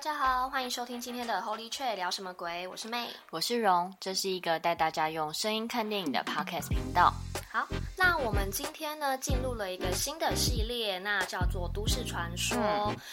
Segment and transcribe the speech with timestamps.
[0.00, 2.66] 大家好，欢迎收听今天的 Holy t r a e 聊什么鬼？
[2.68, 7.12] 我是妹我是荣，这是一个带大家用声音看电影的 Podcast 频道。
[8.24, 12.56] 我们今天呢进入了一个新的系列，那叫做都市传说。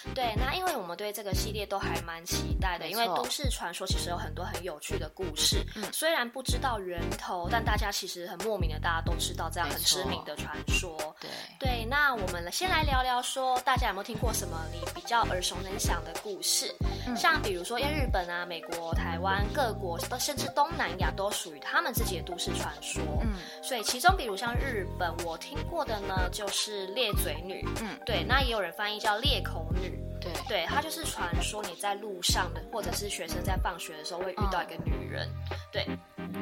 [0.05, 5.65] 嗯、对，那因为我们对这个系列都还蛮期待的，因为都市传说其实有很多很有趣的故事。
[5.75, 10.95] 嗯，虽然不知道源头，但大家其实很莫名的，大家都知道这样很知名的传说。
[11.19, 16.73] 对对，那我们先来聊聊说，大家有没有听过什么你比较耳熟能详的故事？
[17.07, 23.01] 嗯、像比如说，因为日本啊、美国、台湾各国，甚至东南亚都属于他们自己的都市传说。
[23.23, 23.33] 嗯，
[23.63, 24.27] 所以其中比。
[24.27, 35.85] 比如像日本，我听过的呢，就是裂嘴女，嗯，对，那也有人翻译叫裂口女，对，对，它就是传说你在路上的，或者是学生在放学的时候会遇到一个女人，嗯、对。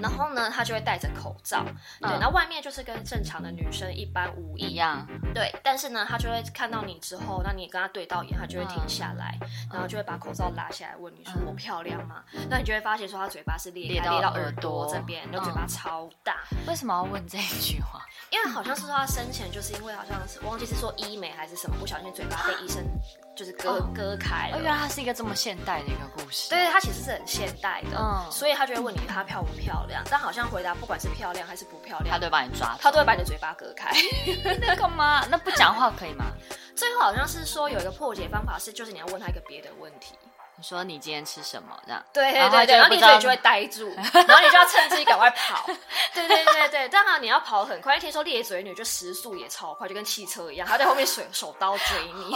[0.02, 1.64] 然后呢，她就会戴着口罩，
[2.00, 5.54] 对，那、嗯、外面就是跟正常的女生一般无异，一样，对。
[5.64, 16.38] 但是呢，她就会看到你之后，那你跟她对到眼，她就会停下来，嗯、然后就会把口罩拉下来，问你说：“我漂亮吗？”嗯、那你就会发现说，她嘴巴是裂开，裂到耳朵这边，然后嘴巴超大。
[16.68, 18.06] 为什么要问这一句话？
[18.32, 22.84] 因为好像是说他生前就是因为好像是我忘记是说医美还是什么，不小心嘴巴被医生
[23.36, 24.62] 就是割、哦、割开了。
[24.62, 26.50] 原来他是一个这么现代的一个故事。
[26.50, 30.02] 对，他其实是很现代的，嗯，所以他就会问你他漂不漂亮。
[30.10, 33.92] 但好像回答不管是漂亮还是不漂亮，他都会把你抓，他都会把你的嘴巴隔开。
[34.62, 35.26] 那干嘛？
[35.30, 36.26] 那不讲话可以吗？
[36.76, 40.16] 最后好像是说有一个破解方法是，就是你要问他一个别的问题。
[40.58, 41.78] 你说你今天吃什么？
[41.86, 45.66] 这样对对对对，然后你嘴就会呆住， 然后你就要趁机赶快跑。
[46.14, 48.00] 对对对对，当然你要跑很快。
[48.00, 52.32] 听说猎嘴女就时速也超快，就跟汽车一样，她在后面手手刀追你，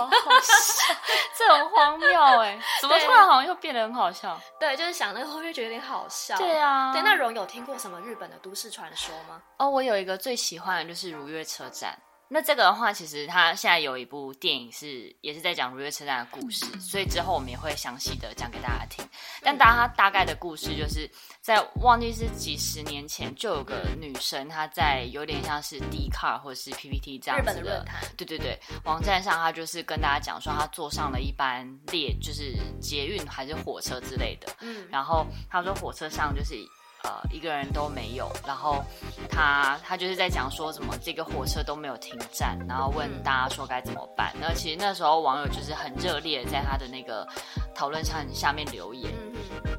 [1.38, 2.08] 这很荒谬
[2.42, 2.59] 哎！
[2.81, 4.39] 怎么突然好像又变得很好笑？
[4.59, 6.36] 对，就是想那个后面觉得有点好笑。
[6.38, 9.42] 对啊，对，那荣有听过什么日本的都市传说吗？
[9.58, 11.98] 哦，我有一个最喜欢的就是如月车站。
[12.32, 19.04] 那这个的话，其实他现在有一部电影是也是在讲如月车站的故事，所以之后我们也会详细的讲给大家听。
[19.42, 21.10] 但大家大概的故事就是
[21.42, 27.84] 在忘记是几十年前，就有个女生她在有点像是 Dcard 或者是 PPT 这样子的，
[28.16, 36.56] 对对对，网站上她就是跟大家讲说她坐上了一班列，就是捷运还是火车之类的，嗯，然后她说火车上就是。
[37.04, 38.83] 呃，一个人都没有，然后
[39.30, 44.33] 他他就是在讲说什么这个火车都没有停站，然后问大家说该怎么办。
[44.39, 47.26] 那其实那时候网友就是很热烈在他的那个
[47.73, 49.14] 讨论上下面留言。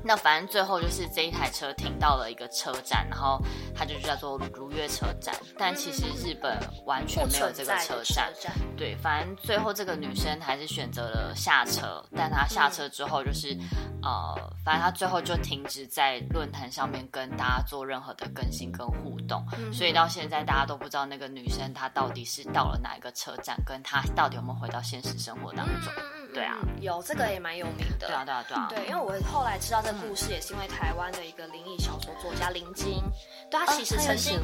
[0.05, 3.39] 那反正最后就是这一台车停到了一个车站，然后
[3.75, 8.33] 它就叫做如月车站，但其实日本完全没有这个车站。
[8.77, 13.57] 对，反正最后这个女生还是选择了下车，但她下车之后就是
[14.03, 17.01] 呃，反正她最后就停止在论坛上面。
[17.11, 25.93] 跟大家做任何的更新跟互动，嗯、所以到现在大家都不知道那个女生她到底是到了哪一个车站，跟她到底有没有回到现实生活当中。
[25.97, 28.07] 嗯对啊，有这个也蛮有名的。
[28.07, 28.67] 对啊，对啊，对啊。
[28.71, 33.03] 对，因为我后来知道这个故事，也是因为台湾的一个灵异小说作家林晶，
[33.51, 34.41] 对他其实曾经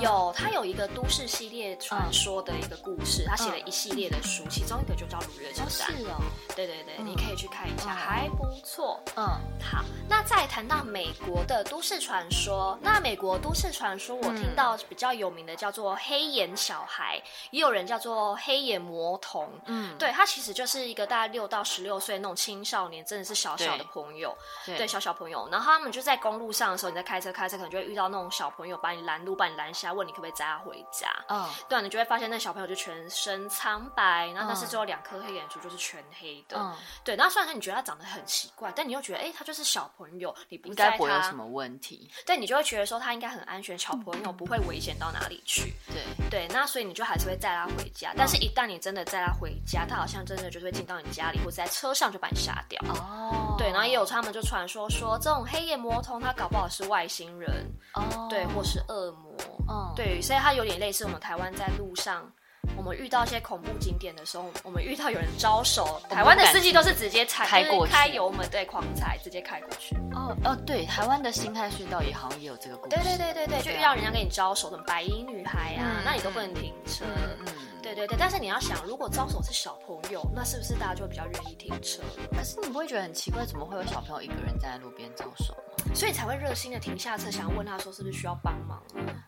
[0.00, 5.88] 有他有一个都市系列传说的一个故事，他写了一系列的书，其中一个就叫《如月车站》。
[5.98, 6.22] 是哦。
[6.54, 9.00] 对对对，你可以去看一下，还不错。
[9.16, 9.24] 嗯，
[9.60, 9.84] 好。
[10.08, 19.48] 那再谈到美国的都市传说，那美国都市传说我听到比较有名的叫做黑眼小孩，也有人叫做黑眼魔童。
[19.66, 21.23] 嗯，对，他其实就是一个大。
[21.28, 25.48] 六到十六岁那种青少年，真的是小小的朋友，对，对，小小朋友。
[25.50, 31.10] 然后他们就在公路上的时候，你在开车，开车可能就会遇到那种小朋友，把你拦路，把你拦下，问你可不可以载他回家。
[31.28, 36.56] 嗯，对，你就会发现那小朋友就全身苍白，然后但是只有两颗黑眼珠，就是全黑的。
[36.58, 37.16] 嗯，对。
[37.16, 42.10] 然后虽然说你觉得他长得很奇怪，但你又觉得，哎，他就是小朋友，你不应该不会有什么问题。
[42.26, 45.74] 对，你就会觉得说他应该很安全，小朋友不会危险到哪里去。
[45.86, 48.12] 对对，那所以你就还是会载他回家。
[48.16, 52.80] 但是，一旦你真的载他回家，他好像真的就是会进到你家里，或者在车上就把你杀掉。
[52.88, 59.32] 哦，对，然后也有他们就传说说这种黑夜魔童他搞不好是外星人哦，对，或是恶魔，
[59.68, 62.30] 嗯，对，所以他有点类似我们台湾在路上，
[62.76, 69.94] 我们遇到一些恐怖景点的时候，我们遇到有人招手，台湾的司机都是直接踩开过去，开油门对，狂踩直接开过去。
[70.12, 77.04] 哦哦，对，台湾的新泰隧道也好像也有这个故事，对对对对对，就遇到人家跟你招手，什么白衣女孩啊，那你都不能停车，
[77.40, 77.46] 嗯。
[77.84, 82.02] 对对对，但是你要想，如果招手是小朋友，那是不是大家就会比较愿意停车？
[82.32, 85.54] 可是你不会觉得很奇怪，怎么会有小朋友一个人站在路边招手？
[85.94, 88.82] 所以才会热心的停下车，想要问他说是不是需要帮忙？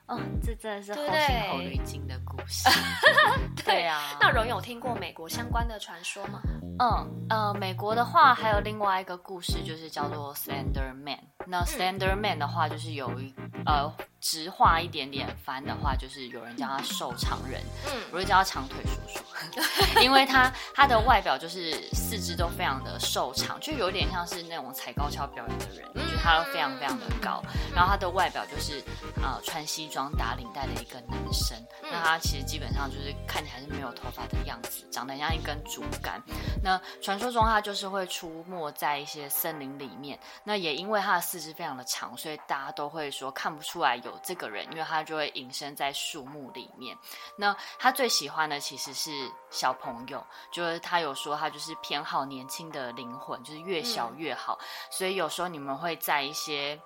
[0.06, 2.66] 哦，这真的是好心好女精的故事。
[3.62, 6.40] 对啊，那荣有听过美国相关的传说吗？
[6.78, 11.18] 嗯呃，美国的话还有另外一个故事，就是叫做 Slender Man。
[11.46, 13.34] 那 Slender Man 的话，就是有一
[13.66, 13.92] 呃。
[14.20, 27.42] 直化一点点翻的话，就是有人叫他瘦长人，嗯，我就叫他长腿叔叔， 因为他他的外表就是四肢都非常的瘦长，就有点像是那种踩高跷表演的人，就他都非常非常的高，
[27.74, 28.82] 然后他的外表就是
[29.22, 36.20] 呃穿西装打领带的一个男生，那他其实基本上就是看起来是没有头发的样子，长得像一根竹竿。
[36.62, 46.96] 那传说中他就是会出没在一些森林里面，那也因为他的四肢非常的长，所以大家都会说看不出来有这个人，因为他就会隐身在树木里面。
[47.36, 49.10] 那他最喜欢的其实是
[49.50, 54.56] 小朋友，就是他有说他就是偏好年轻的灵魂，就是越小越好。
[54.60, 56.80] 嗯、所以有时候你们会在一些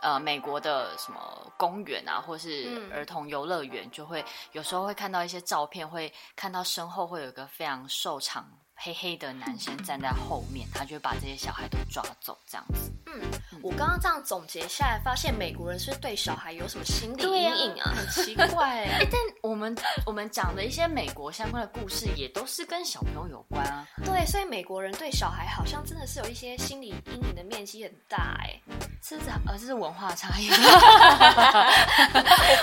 [0.00, 8.48] 呃美国的什么公园啊，或是儿童游乐园，就会有时候会看到一些照片，会看到身后会有一个非常瘦长。
[8.84, 12.90] 黑黑的男生站在后面，他就会把这些小孩都抓走，这样子。
[13.06, 13.22] 嗯，
[13.62, 17.92] 我刚刚这样总结下来，发现美国人是对小孩有什么心理阴影啊？
[17.94, 19.08] 很奇怪哎、欸。
[19.10, 23.86] 但我们 我们讲的一些美国相关的故事，也都是跟小朋友有关啊。
[24.04, 28.60] 对，所以美国人对小孩好像真的是有一些心理阴影的面积很大哎、
[29.00, 30.48] 这样，呃，这是文化差异。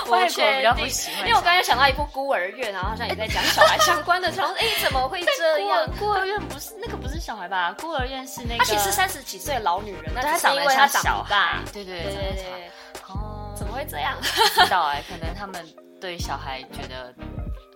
[0.07, 5.87] 我也比较不喜欢，因为我刚才想到一部孤儿院，然后好像也在讲小孩相关的， 然后哎，怎么会这样？
[6.09, 7.71] 孤儿院不是那个不是小孩吧？
[7.79, 11.59] 孤儿院是那个，她其实三十几岁的老女人，但她长得像小孩。
[11.71, 12.71] 对对对对对。
[13.07, 14.17] 哦，怎么会这样？
[14.55, 15.63] 不知道哎，可能他们
[16.01, 17.13] 对小孩觉得，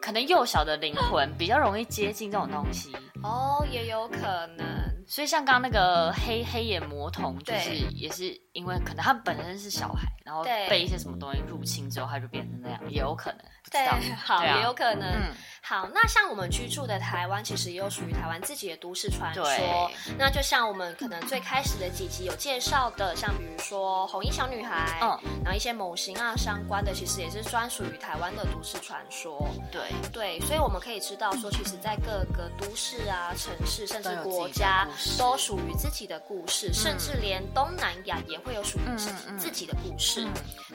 [0.02, 2.92] 可能幼小的灵魂比较容易接近这种东西。
[3.22, 4.66] 哦，也有可能。
[5.06, 13.40] 所以像刚刚那个黑黑眼魔童，就是也是因为可能他本身是小孩，然后被一些什么东西入侵之后，他就变成那样，也有可能。
[13.72, 15.32] 对，好，也有可能。
[15.62, 19.90] 好，那像我们居住的台湾，其实也有属于台湾自己的都市传说。
[20.18, 29.50] 那就像我们可能最开始的几集有介绍的，像比如说红衣小女孩，嗯，然后一些某型啊相关的，其实也是专属于台湾的都市传说。
[29.72, 34.86] 对对，所以我们可以知道说，其实在各个都市啊、城市，甚至国家，
[35.18, 40.26] 都属于自己的故事，甚至连东南亚也会有属于自己自己的故事。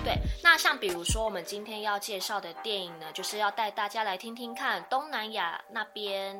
[0.05, 2.89] 对，那像比如说我们今天要介绍的电影。
[2.99, 6.35] 呢，就是要带大家来听听看东南亚那边，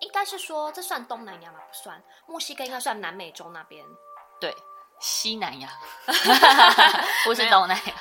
[0.00, 1.58] 应该是说这算东南亚吗？
[1.68, 3.84] 不算，墨西哥应该算南美洲那边。
[4.40, 4.54] 对，
[5.00, 5.68] 西南亚，
[7.26, 7.94] 不是东南亚。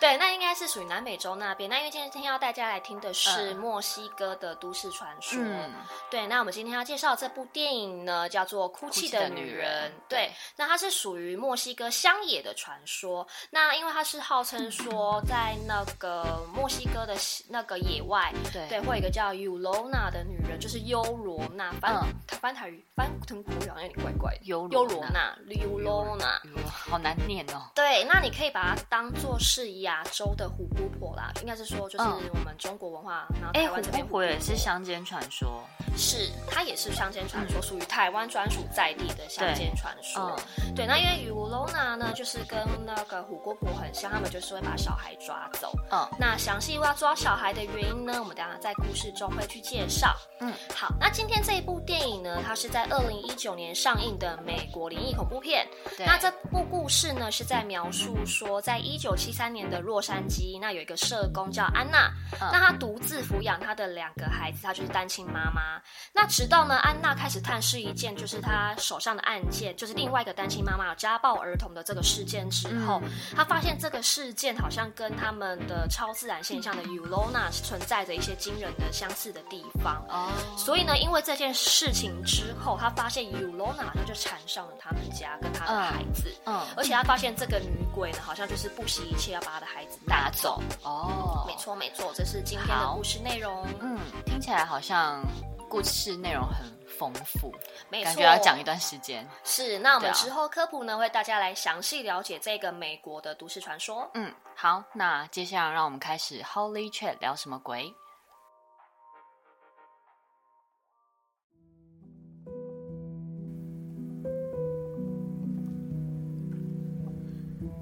[0.00, 1.68] 对，那应该是属于南美洲那边。
[1.68, 5.38] 那因为今天要带大家来听的是墨西哥的都市传说。
[5.40, 5.70] 嗯、
[6.10, 9.44] 对，那我们今天要介绍这部电影呢，叫做《哭泣的女人》。
[9.44, 13.26] 女人对，对，那它是属于墨西哥乡野的传说。
[13.50, 17.14] 那因为它是号称说在那个墨西哥的
[17.48, 21.72] 那个野外，对，对，会有一个叫尤罗娜的女人，就是优罗娜。
[21.80, 22.08] 翻、嗯、
[22.40, 24.40] 翻台语翻成国语好像有点怪怪的。
[24.44, 27.70] 优优罗娜，尤罗娜，好难念哦。
[27.74, 35.64] 对，那你可以把它当做是亚洲的虎姑婆啦，应该是说就是我们中国文化，嗯、然后台湾这边虎姑婆也是乡间传说，
[35.96, 40.36] 是它也是乡间传说，属于、嗯、台湾专属在地的乡间传说。
[40.56, 45.72] 对，嗯、对，那因为雨乌龙娜呢，就是跟那个虎姑婆很像，他们就是会把小孩抓走。
[45.90, 50.14] 嗯，那详细要抓小孩的原因呢，我们等下在故事中会去介绍。
[50.40, 55.66] 嗯，好，那今天这一部电影呢，它是在二零一九年上映的美国灵异恐怖片。
[55.96, 65.80] 对，那这部故事呢是在描述说，在一九七三年的洛杉矶，那有一个社工叫安娜，嗯、那她独自抚养她的两个孩子，她就是单亲妈妈。
[66.12, 80.04] 那直到呢，安娜开始探视一件就是她手上的案件，就是另外一个单亲妈妈有家暴儿童的这个事件之后，嗯、她发现这个事件好像跟他们的超自然现象的 Ulona 存在着一些惊人的相似的地方。
[80.08, 86.34] 哦，所以呢，因为这件事情之后，她发现 Ulona 好像就缠上了他们家跟他的孩子。
[86.44, 90.62] 嗯，嗯而且她发现这个女鬼呢，好像就是不惜一切要把他的孩子拿走。
[90.82, 93.66] 哦，没错没错，这是今天的故事内容。
[93.80, 95.22] 嗯，听起来好像
[95.68, 97.52] 故事内容很丰富，
[97.88, 99.28] 没错，感觉要讲一段时间。
[99.44, 104.08] 是，那我们之后科普呢，为大家来详细了解这个美国的都市传说。
[104.14, 107.94] 嗯，好，那接下来让我们开始 Holy Chat 聊什么鬼？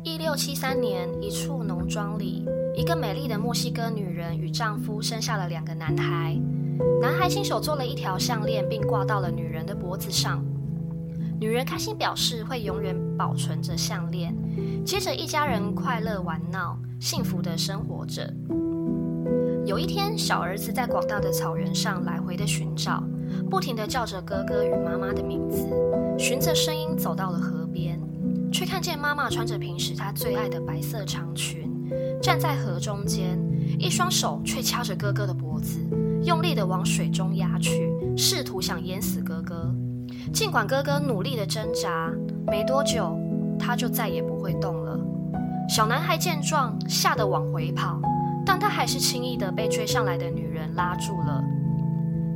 [0.06, 2.44] 一六七三年，一处农庄里，
[2.76, 6.40] 一个美丽的墨西哥女人与丈夫生下了两个男孩。
[7.02, 10.44] 男孩亲手做了一条项链，并挂到了女人的脖子上。
[11.40, 14.32] 女人开心表示会永远保存着项链。
[14.84, 18.32] 接着，一家人快乐玩闹，幸福的生活着。
[19.64, 23.02] 有一天，小儿子在广大的草原上来回的寻找，
[23.50, 25.66] 不停的叫着哥哥与妈妈的名字，
[26.16, 27.65] 循着声音走到了河。
[28.52, 31.70] 却看见妈妈穿着平时她最爱的白色长裙，
[32.22, 33.38] 站在河中间，
[33.78, 35.78] 一双手却掐着哥哥的脖子，
[36.22, 39.74] 用力地往水中压去，试图想淹死哥哥。
[40.32, 42.10] 尽管哥哥努力地挣扎，
[42.46, 43.16] 没多久
[43.58, 44.98] 他就再也不会动了。
[45.68, 48.00] 小男孩见状，吓得往回跑，
[48.44, 51.42] 但他还是轻易地被追上来的女人拉住了。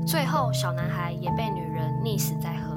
[0.07, 2.70] 最后，小男孩也被女人溺死在河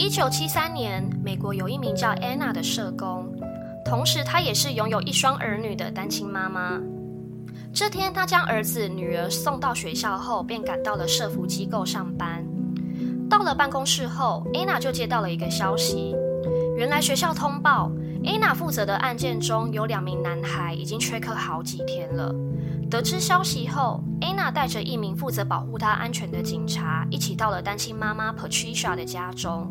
[0.00, 3.30] 一九七三年，美国有一名叫安娜的社工，
[3.84, 6.80] 同时她也是拥有一双儿女的单亲妈妈。
[7.70, 12.42] 这天，她将儿子、女儿送到学校后，便赶到了社福机构上班。
[13.28, 16.16] 到了办公室后，安娜就接到了一个消息：
[16.78, 17.92] 原来学校通报，
[18.24, 22.34] 安娜负责的案件中有两名男孩已经缺课好几天了。
[22.90, 29.70] 得知消息后，安娜带着一名负责保护她安全的警察，一起到了单亲妈妈 Patricia 的家中。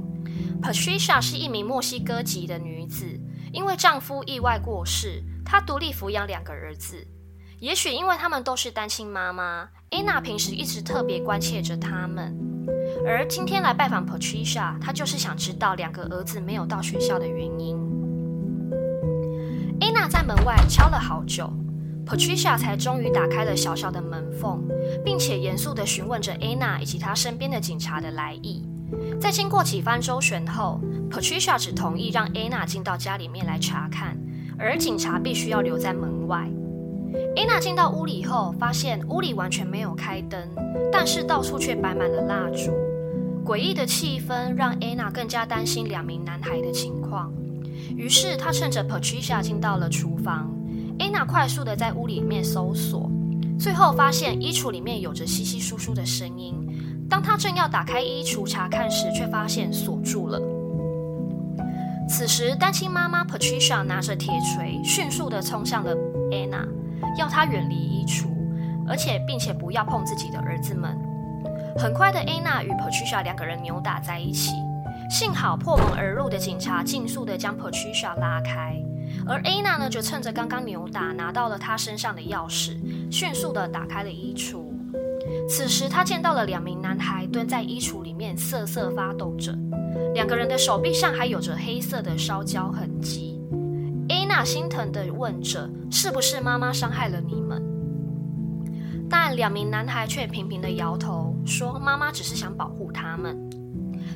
[0.62, 3.06] Patricia 是一名墨西哥籍的女子，
[3.52, 7.08] 因为丈夫意外过世，她独立抚养两个儿子。
[7.60, 12.38] 也许因为他们都是单亲妈妈，，Anna 平时一直特别关切着他们。
[13.06, 17.78] 而今天来拜访 Patricia，她就是想知道两个儿子没有到学校的原因。
[19.82, 21.52] Anna 在门外敲了好久。
[22.06, 24.68] Patricia 才终于打开了小小的门缝，
[25.06, 28.66] 并且严肃地询问着 Anna 以及她身边的警察的来意。
[29.20, 30.80] 在经过几番周旋后
[31.10, 34.18] ，Patricia 只同意让 Anna 进到家里面来查看，
[34.58, 36.50] 而警察必须要留在门外。
[37.36, 40.40] Anna 进到屋里后，发现屋里完全没有开灯，
[40.92, 42.72] 但是到处却摆满了蜡烛。
[43.46, 47.34] 诡异的气氛让 Anna 更加担心两名男孩的情况，
[47.96, 50.54] 于是她趁着 Patricia 进到了厨房。
[51.00, 53.10] 安娜快速的在屋里面搜索，
[53.58, 56.54] 最后发现衣橱里面有着稀稀疏疏的声音。
[57.10, 60.40] 当他正要打开衣橱查看时，却发现锁住了。
[62.08, 65.96] 此时，单亲妈妈 Patricia 拿着铁锤，迅速的冲向了
[66.32, 66.68] Anna，，
[67.18, 68.28] 要她远离衣橱，
[68.88, 70.98] 而且并且不要碰自己的儿子们。
[71.78, 74.54] 很快的，，Anna 与 Patricia 两个人扭打在一起，
[75.10, 78.76] 幸好破门而入的警察迅速的将 Patricia 拉开。
[79.28, 82.78] 而 Anna 呢，就趁着刚刚扭打，拿到了她身上的钥匙，
[83.12, 84.69] 迅速的打开了衣橱。
[85.50, 89.52] 此时，她见到了两名男孩蹲在衣橱里面瑟瑟发抖着，
[90.14, 93.42] 两个人的手臂上还有着黑色的烧焦痕迹。
[94.10, 97.62] 安娜心疼地问着：“是不是妈妈伤害了你们？”
[99.10, 103.36] 但两名男孩却频频地摇头，说：“妈妈只是想保护他们。”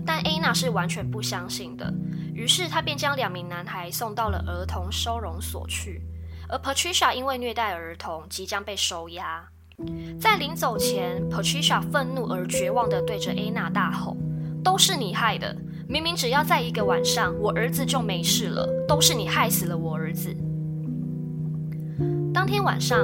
[0.06, 1.92] 但安娜是完全不相信的。
[2.34, 6.04] 于是她便将两名男孩送到了儿童收容所去，
[6.48, 9.48] 而 Patricia 因为虐待儿童即将被收押。
[10.20, 14.15] 在临走前，Patricia 愤怒而绝望地对着 Anna 大吼
[14.63, 15.56] ：“都是你害的！
[15.88, 20.36] 明明只要在一个晚上，我儿子就没事了，都是你害死了我儿子。”
[22.34, 23.00] 当天晚上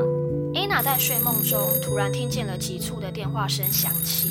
[0.54, 4.30] ，Anna 在睡梦中突然听见了急促的电话声响起，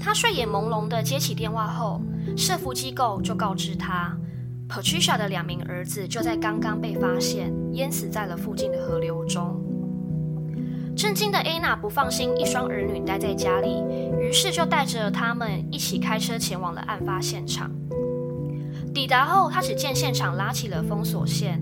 [0.00, 2.00] 她睡眼朦胧地接起电话后。
[2.36, 4.16] 社福机构就告知她
[4.68, 9.61] ，Patricia 的两名儿子就在刚刚被发现淹死在了附近的河流中。
[10.96, 13.82] 震惊的 Anna 不放心一双儿女待在家里，
[14.20, 17.70] 于是就带着他们一起开车前往了案发现场。
[18.94, 21.60] 抵达后，他只见现场拉起了封锁线，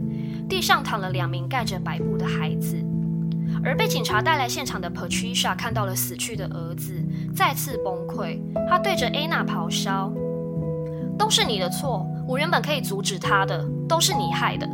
[0.48, 2.76] 地上躺了两名盖着白布的孩子。
[3.62, 6.92] 而被警察带来现场的 Patricia 看到了死去的儿子，
[7.34, 10.12] 再次崩溃，他对着 Anna 咆哮。
[11.18, 14.66] 都是你的错，我原本可以阻止他的，都是你害的。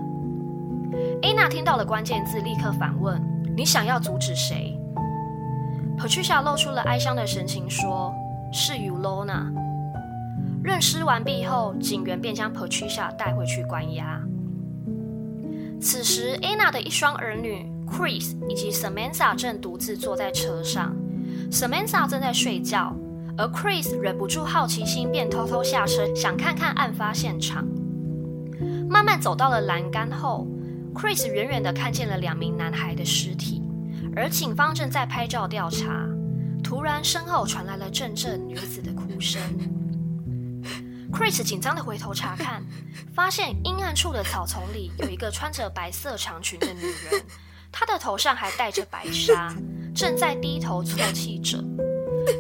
[1.23, 3.21] 安娜听到了关键字，立刻反问
[3.57, 4.79] ：“你想要阻止谁
[5.99, 8.15] ？”Patricia 露出了哀伤的神情，说
[8.53, 9.51] ：“是 Ulona。”
[10.63, 14.21] 认尸完毕后，警员便将 Patricia 带回去关押。
[15.81, 20.95] 此时，，Anna 的一双儿女 Chris 以及 Samantha 正独自坐在车上
[21.51, 22.95] ，Samantha 正在睡觉。
[23.39, 27.67] 而 Chris 忍不住好奇心，便偷偷下车，想看看案发现场。
[28.89, 30.47] 慢慢走到了栏杆后
[30.97, 33.63] ，Chris 远远地看见了两名男孩的尸体，
[34.17, 36.07] 而警方正在拍照调查。
[36.65, 39.41] 突然，身后传来了阵阵女子的哭声。
[41.13, 42.65] Chris 紧张地回头查看，
[43.15, 47.23] 发现阴暗处的草丛里有一个穿着白色长裙的女人，
[47.71, 49.55] 她的头上还戴着白纱，
[49.95, 51.63] 正在低头啜泣着。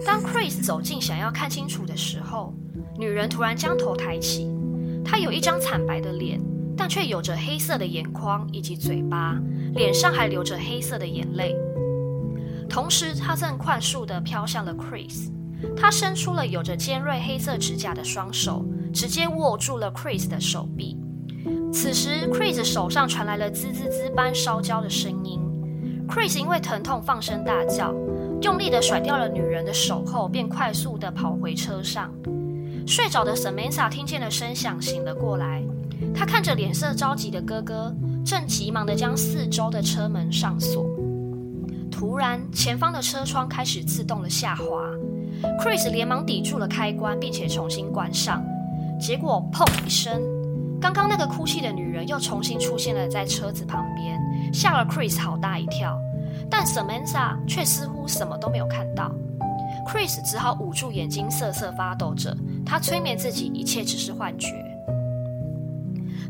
[0.05, 2.53] 当 Chris 走近想要看清楚的时候，
[2.99, 4.51] 女人突然将头抬起。
[5.05, 6.41] 她有一张惨白的脸，
[6.76, 9.40] 但却有着黑色的眼眶以及嘴巴，
[9.75, 11.56] 脸上还流着黑色的眼泪。
[12.68, 15.30] 同时，她正快速地飘向了 Chris。
[15.76, 20.99] 她伸出了有着尖锐黑色指甲的双手，直接握住了 Chris 的手臂。
[21.73, 25.40] 此时，Chris 手上传来了滋滋滋般烧焦的声音。
[26.09, 27.95] Chris 因为疼痛放声大叫，
[28.42, 32.12] 用力的甩掉了女人的手后，便快速的跑回车上。
[32.87, 35.62] 睡着的 Samantha 听见了声响，醒了过来。
[36.15, 40.85] 他看着脸色着急的哥哥，正急忙的将四周的车门上锁。
[41.91, 44.65] 突然，前方的车窗开始自动的下滑
[45.61, 48.45] ，Chris 连忙抵住了开关，并且重新关上。
[49.00, 50.21] 结果，砰一声，
[50.81, 54.19] 刚刚那个哭泣的女人又重新出现了在车子旁边，
[54.53, 55.99] 吓了 Chris 好大一跳。
[56.50, 59.11] 但 Samantha 却似乎什么都没有看到。
[59.88, 62.37] Chris 只好捂住眼睛，瑟瑟发抖着。
[62.65, 64.49] 他催眠自己，一切只是幻觉。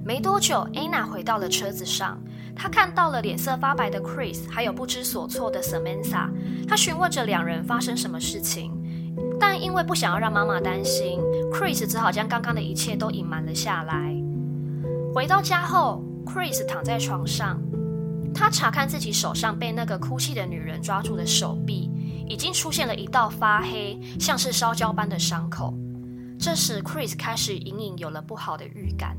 [0.06, 2.16] 没多久，Anna 回到了车子上。
[2.54, 6.30] 她看到了脸色发白的 Chris，还有不知所措的 Samantha。
[6.68, 8.70] 她询问着两人发生什么事情，
[9.40, 11.18] 但因为不想要让妈妈担心
[11.52, 14.14] ，Chris 只好将刚刚的一切都隐瞒了下来。
[15.12, 17.60] 回到家后，Chris 躺在床上，
[18.32, 21.90] 他查看自己手上被那个哭泣的女人抓住的手臂。
[22.28, 25.74] 已经出现了一道发黑，像是烧焦般的伤口。
[26.38, 29.16] 这时，Chris 开始隐隐有了不好的预感。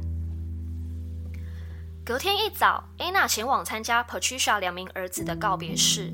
[2.07, 6.09] 隔天一早，Anna 前往参加 Patricia 两名儿子的告别式。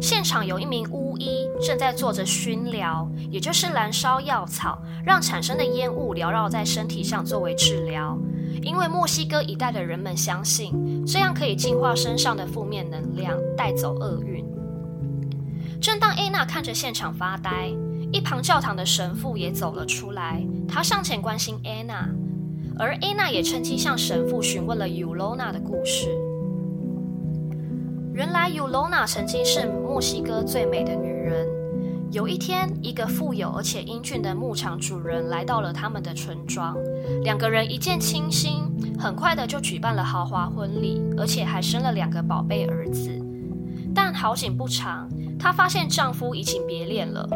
[0.00, 8.16] 现场有一名巫医正在做着熏疗，也就是燃烧药草，让产生的烟雾缭绕在身体上作为治疗。
[8.62, 14.46] 因为墨西哥一带的人们相信，这样可以净化身上的负面能量，带走厄运。
[15.80, 17.68] 正当安娜看着现场发呆，
[18.12, 20.40] 一旁教堂的神父也走了出来。
[20.68, 22.08] 他上前关心安娜，
[22.82, 26.08] 而安娜也趁机向神父询问了尤罗娜的故事。
[28.12, 31.46] 原来尤罗娜曾经是墨西哥最美的女人。
[32.10, 36.76] 有一天，一个富有而且英俊的牧场主人来到了他们的村庄，
[37.22, 38.64] 两个人一见倾心，
[38.98, 43.10] 很快的就举办了豪华婚礼，而且还生了两个宝贝儿子。
[43.94, 45.08] 但好景不长。
[45.38, 47.28] 她发现丈夫移情别恋了，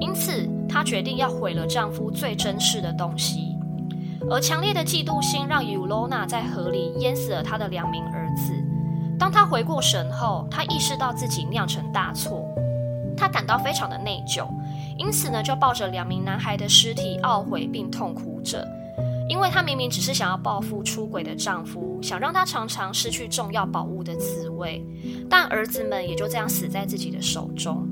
[0.00, 3.53] 因此她决定要毁了丈夫最珍视的东西。
[4.30, 8.52] 而强烈的嫉妒心让尤罗娜在河里淹死了她的两名儿子。
[9.18, 12.46] 当她回过神后，她意识到自己酿成大错，
[13.16, 14.46] 她感到非常的内疚，
[14.98, 18.66] 因此呢，就抱着两名男孩的尸体懊悔并痛哭着。
[19.28, 24.84] 因为她明明只是想要报复出轨的丈夫，想让他尝尝失去重要宝物的滋味，
[25.30, 27.86] 但儿子们也就这样死在自己的手中。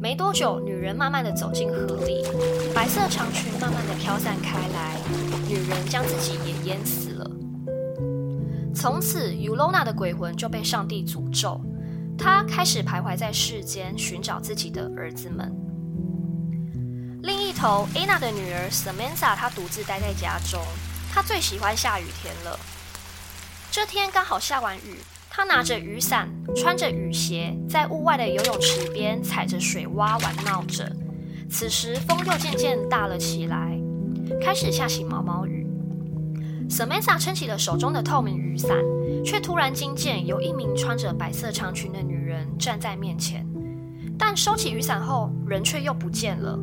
[0.00, 2.24] 没多久，女人慢慢的走进河里，
[2.74, 4.96] 白色长裙慢慢的飘散开来，
[5.46, 7.30] 女人将自己也淹死了。
[8.74, 11.60] 从此，，Ulona 的鬼魂就被上帝诅咒，
[12.16, 15.54] 她开始徘徊在世间，寻找自己的儿子们。
[17.22, 20.58] 另一头，Anna 的女儿 Samantha 她独自待在家中。
[21.12, 22.58] 她最喜欢下雨天了。
[23.70, 24.96] 这天刚好下完雨，
[25.30, 30.90] 她拿着雨伞，穿着雨鞋，在屋外的游泳池边踩着水洼玩闹着。
[31.48, 33.78] 此时风又渐渐大了起来，
[34.42, 35.66] 开始下起毛毛雨。
[36.68, 38.76] Samantha 撑起了手中的透明雨伞，
[39.24, 43.46] 却突然惊见有一名穿着白色长裙的女人站在面前，
[44.18, 46.58] 但收起雨伞后，人却又不见了。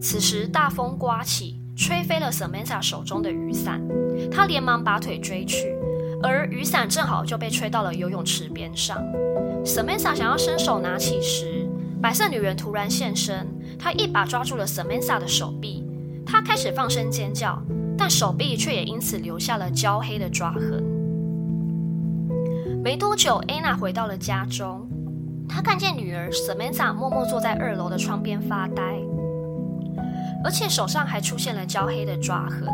[0.00, 3.80] 此时大风刮起，吹飞了 Samantha 手中的雨伞，
[4.30, 5.74] 她连忙拔腿追去，
[6.22, 9.02] 而雨伞正好就被吹到了游泳池边上。
[9.64, 11.68] Samantha 想要伸手拿起时，
[12.00, 13.46] 白色女人突然现身，
[13.78, 15.84] 她一把抓住了 Samantha 的手臂，
[16.24, 17.62] 她开始放声尖叫，
[17.96, 20.82] 但手臂却也因此留下了焦黑的抓痕。
[22.82, 24.88] 没多久，Anna 回到了家中，
[25.48, 28.82] 她看见女儿 Samantha 默默坐在二楼的窗边发呆。
[30.42, 32.66] 而且手上还出现了焦黑的抓痕，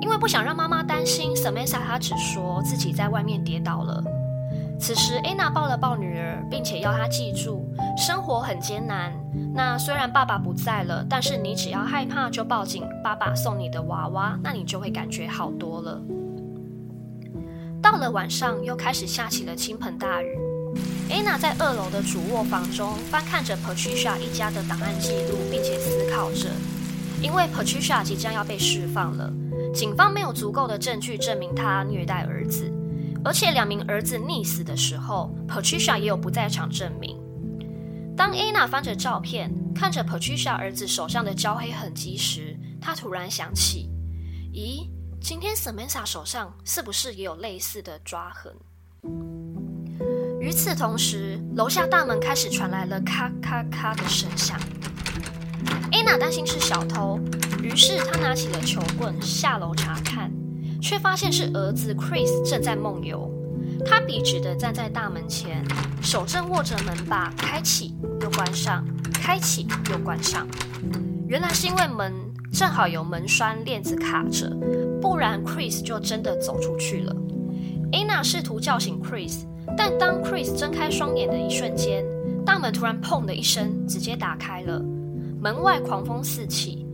[0.00, 4.02] 因为不想让妈妈担心，Samantha 她只说自己在外面跌倒了。
[4.78, 9.12] 此时，Anna 抱了抱女儿，并且要她记住，生活很艰难。
[9.54, 16.00] 那虽然爸爸不在了，但是你只要害怕就抱紧爸爸送你的娃娃，那你就会感觉好多了。
[17.82, 20.38] 到了晚上，又开始下起了倾盆大雨。
[21.10, 26.48] Anna 在二楼的主卧房中翻看着 Patricia 一家的档案记录，并且思考着。
[27.20, 29.30] 因为 Patricia 即将要被释放了，
[29.72, 32.70] 警方没有足够的证据证明他虐待儿子，
[33.24, 37.18] 而且两名儿子溺死的时候，Patricia 也有不在场证明。
[38.16, 43.88] 当 Anna 翻着照片，看着 Patricia 儿子手上的焦黑痕迹时，她突然想起：
[44.52, 44.88] 咦，
[45.22, 48.52] 今天 Samantha 手上是不是也有类似的抓痕？
[50.40, 54.58] 与此同时，楼下大门开始传来了咔咔咔的声响。
[55.92, 57.18] Anna 担心是小偷，
[57.62, 60.30] 于是他拿起了球棍下楼查看，
[60.80, 63.30] 却发现是儿子 Chris 正在梦游。
[63.84, 65.64] 他笔直地站在大门前，
[66.02, 70.46] 手正握着门把，开启又关上，开启又关上。
[71.28, 72.12] 原来是因为门
[72.52, 74.50] 正好有门栓链子卡着，
[75.00, 77.14] 不然 Chris 就真的走出去了。
[77.92, 79.44] Anna 试图叫醒 Chris，
[79.76, 82.04] 但当 Chris 睁开双眼的一瞬间，
[82.44, 84.82] 大门突然砰的一声直接打开了，
[85.40, 86.86] 门外狂风四起。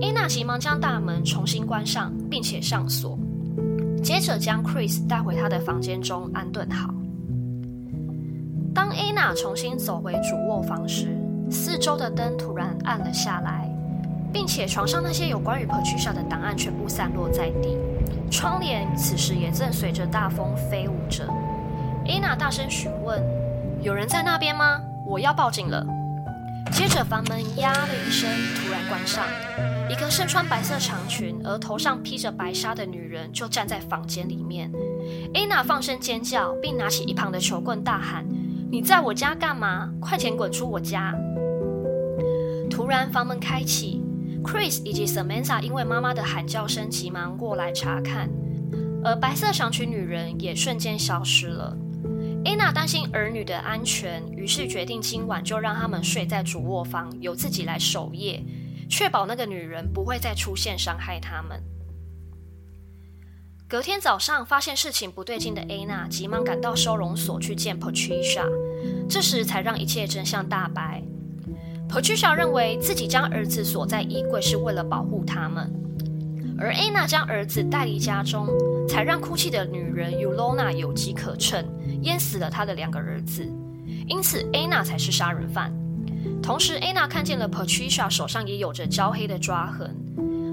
[0.00, 3.18] Anna 急忙将大门重新关上，并且上锁。
[4.02, 6.94] 接着将 Chris 带回他的房间中安顿好。
[8.74, 11.14] 当 Anna 重新走回主卧房时，
[11.50, 13.70] 四周的灯突然暗了下来，
[14.32, 17.76] 并且床上那些有关于 Patricia 的档案全部散落在地，
[18.30, 21.28] 窗帘此时也正随着大风飞舞着。
[22.06, 23.22] Anna 大声询问
[23.82, 24.80] ：“有人在那边吗？
[25.06, 25.84] 我要报警了。”
[26.72, 29.26] 接着房门“呀”的一声突然关上。
[29.90, 34.70] 一个身穿白色长裙而头上披着白纱的女人就站在房间里面。
[35.34, 38.24] 安娜放声尖叫，并拿起一旁的球棍大喊
[38.70, 39.92] ：“你在我家干嘛？
[40.00, 41.12] 快点滚出我家！”
[42.70, 44.00] 突然房门开启
[44.44, 48.30] ，Chris 以及 Samantha 因为妈妈的喊叫声急忙过来查看，
[49.02, 51.76] 而白色长裙女人也瞬间消失了。
[52.44, 58.40] 安娜担心儿女的安全，于是决定今晚就让他们睡在主卧房，由自己来守夜。
[58.90, 61.62] 确保那个女人不会再出现伤害他们。
[63.68, 68.44] 隔天早上，发现事情不对劲的 Anna 急忙赶到收容所去见 Patricia，
[69.08, 71.00] 这时才让一切真相大白。
[71.88, 75.72] Patricia 认为自己将儿子锁在衣柜是为了保护他们，
[76.58, 78.48] 而 Anna 将儿子带离家中，
[78.88, 81.64] 才让哭泣的女人 Ulona 有机可乘，
[82.02, 83.46] 淹死了她的两个儿子。
[84.08, 85.72] 因此，Anna 才是杀人犯。
[86.42, 89.94] 同时，Anna 看见了 Patricia 手上也有着焦黑的抓痕。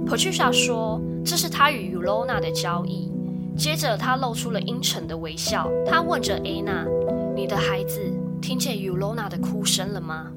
[0.05, 3.11] Patricia 说：“这是她与 Ulona 的交易。”
[3.57, 5.67] 接着，她露出了阴沉的微笑。
[5.85, 6.87] 她问着 Anna：“
[7.35, 7.99] 你的孩子
[8.41, 10.27] 听见 Ulona 的哭声了吗？”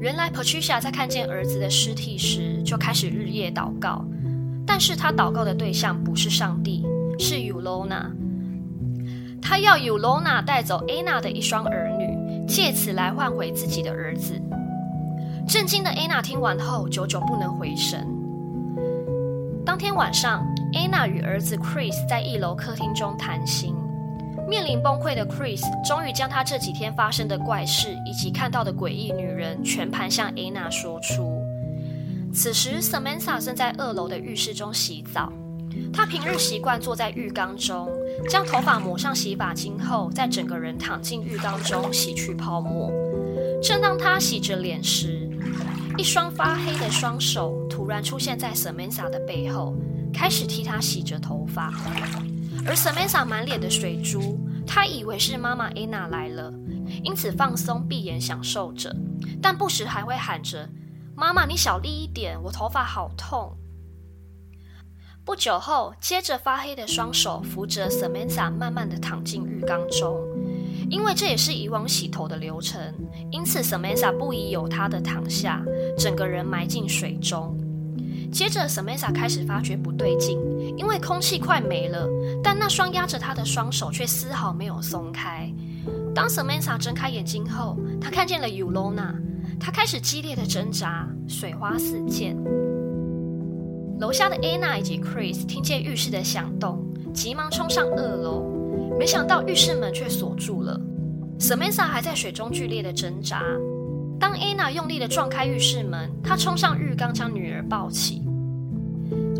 [0.00, 4.02] 原来，Patricia 在看见儿子的尸体时就开始日夜祷告，
[4.66, 6.86] 但是她祷告的对象不是上帝，
[7.18, 8.06] 是 Ulona。
[9.42, 12.09] 她要 Ulona 带走 Anna 的一双儿女。
[12.50, 14.34] 借此来换回自己的儿子。
[15.46, 18.04] 震惊的安娜听完后，久久不能回神。
[19.64, 23.72] 当天晚上，安娜与儿子 Chris 在一楼客厅中谈心。
[24.48, 31.40] 面临崩溃的 Chris 终于将他这几天发生的怪事以及看到的诡异女人全盘向安娜说出。
[32.34, 35.32] 此时，Samantha 正在二楼的浴室中洗澡。
[35.92, 37.88] 她平日习惯坐在浴缸中。
[38.28, 42.92] 将头发抹上洗发精后，再整个人躺进浴缸中洗去泡沫。
[43.62, 45.28] 正当他洗着脸时，
[45.96, 49.74] 一双发黑的双手突然出现在 Samantha 的背后，
[50.12, 51.72] 开始替她洗着头发。
[52.66, 56.52] 而 Samantha 满脸的水珠，她以为是妈妈 Anna 来了，
[57.02, 58.94] 因此放松闭眼享受着，
[59.40, 60.68] 但不时还会喊着
[61.16, 63.56] ：“妈妈，你小力一点，我头发好痛。”
[65.30, 70.18] 不久后，接着发黑的双手扶着 Samantha 慢慢的躺进浴缸中，
[70.90, 72.92] 因为这也是以往洗头的流程，
[73.30, 75.62] 因此 Samantha 不疑有他的躺下，
[75.96, 77.56] 整个人埋进水中。
[78.32, 80.36] 接着 Samantha 开始发觉不对劲，
[80.76, 82.08] 因为空气快没了，
[82.42, 85.48] 但那双压着她的双手却丝毫没有松开。
[86.12, 89.14] 当 Samantha 睁开眼睛后，她看见了 Ulona，
[89.60, 92.36] 她开始激烈的挣扎，水花四溅。
[94.00, 96.82] 楼下的 Anna 以及 Chris 听见浴室的响动，
[97.12, 98.42] 急忙冲上二楼，
[98.98, 100.80] 没想到浴室门却锁住了。
[101.38, 103.42] Samantha 还在水中剧烈的挣扎。
[104.18, 108.22] 当 Anna 用力的撞开浴室门，她冲上浴缸将女儿抱起，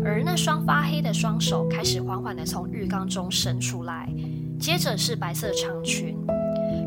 [0.05, 4.13] 而那双发黑的双手开始缓缓的从浴缸中伸出来，
[4.59, 6.15] 接着是白色长裙。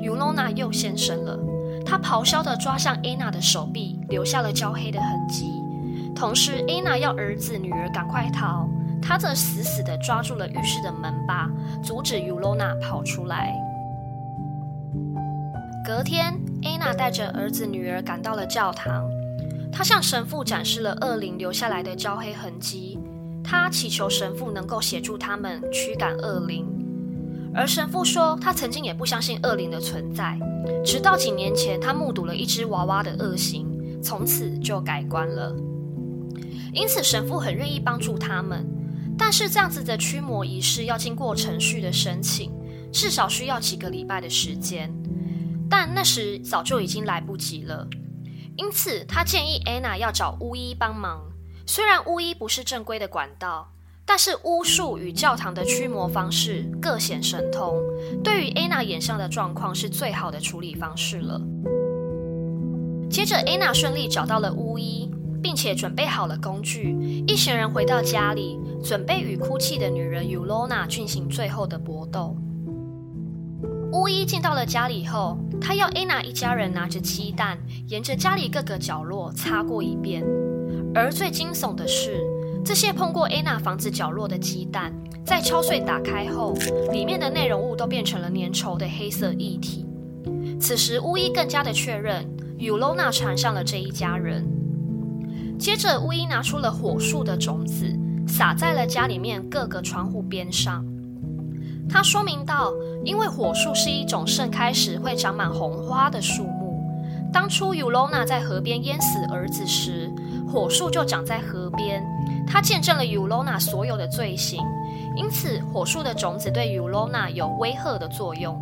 [0.01, 1.37] Ulona 又现身了，
[1.85, 5.47] 她咆哮的抓向 Anna 的手臂，留下了焦黑的痕迹。
[6.15, 8.69] 同时，安娜要儿子、女儿赶快逃，
[9.03, 11.51] 她则死死地抓住了浴室的门把，
[11.83, 13.55] 阻止尤罗娜跑出来。
[15.85, 19.05] 隔天，安娜带着儿子、女儿赶到了教堂，
[19.71, 22.99] 她向神父展示了恶灵留下来的焦黑痕迹，
[23.43, 26.67] 她祈求神父能够协助他们驱赶恶灵。
[27.55, 30.37] 而神父说，他曾经也不相信恶灵的存在，
[30.85, 33.67] 直到几年前，他目睹了一只娃娃的恶行，
[34.03, 35.55] 从此就改观了。
[36.75, 38.67] 因此，神父很愿意帮助他们，
[39.17, 42.53] 但是这样子的驱魔仪式要经过程序的申请，
[42.93, 44.93] 至少需要几个礼拜的时间。
[45.71, 47.87] 但那时早就已经来不及了。
[48.57, 51.23] 因此，他建议安娜要找巫医帮忙。
[51.67, 53.73] 虽然巫医不是正规的管道，
[54.05, 57.81] 但是巫术与教堂的驱魔方式各显神通，
[58.23, 61.41] 对于 Anna 眼上的状况是最好的处理方式了。
[63.09, 65.11] 接着，Anna 顺利找到了巫医，
[65.45, 72.35] 并且准备好了工具，一行人回到家里，准备与哭泣的女人 Ulona 进行最后的搏斗。
[73.93, 80.25] 巫医进到了家里后，他要 Anna 一家人拿着鸡蛋，沿着家里各个角落擦过一遍。
[80.95, 82.19] 而最惊悚的是，
[82.65, 84.95] 这些碰过 Anna 房子角落的鸡蛋，
[85.27, 86.55] 在敲碎打开后，
[86.91, 89.87] 里面的内容物都变成了粘稠的黑色液体。
[90.59, 92.27] 此时，巫医更加的确认
[92.59, 94.43] ，Ulona 缠上了这一家人。
[95.59, 97.87] 接着，巫医拿出了火树的种子，
[98.27, 100.85] 撒在了家里面各个窗户边上。
[101.89, 102.73] 他说明道
[103.05, 106.83] ：“因为火树是一种盛开时会长满红花的树木，
[107.33, 110.11] 当初 Ulona 在河边淹死儿子时，
[110.47, 112.05] 火树就长在河边。”
[112.47, 114.61] 他见证了 Ulona 所有的罪行，
[115.17, 118.61] 因此火树的种子对 Ulona 有威吓的作用。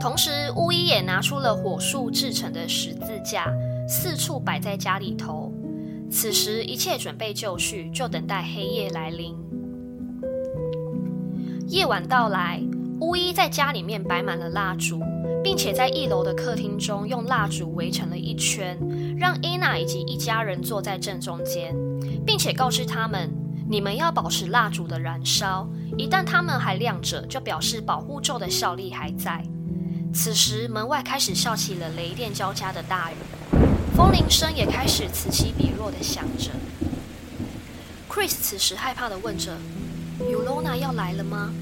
[0.00, 3.46] 同时，巫医也拿出了火树制成的十字架，
[3.88, 5.52] 四处摆在家里头。
[6.12, 9.34] 此时，一切准备就绪，就等待黑夜来临。
[11.68, 12.62] 夜晚到来，
[13.00, 15.00] 巫医在家里面摆满了蜡烛，
[15.42, 18.78] 并且在一楼的客厅中用蜡烛围成了一圈，
[19.16, 21.74] 让伊娜以及一家人坐在正中间。
[22.26, 23.32] 并且告知他们，
[23.66, 29.42] 你们要保持蜡烛的燃烧，一旦它们还亮着，就表示保护咒的效力还在。
[30.12, 33.14] 此时，门外开始下起了雷电交加的大雨，
[33.96, 36.50] 风铃声也开始此起彼落的响着。
[38.08, 39.56] Chris 此时害怕的问着
[40.20, 41.52] ，Yulona 要来了吗？”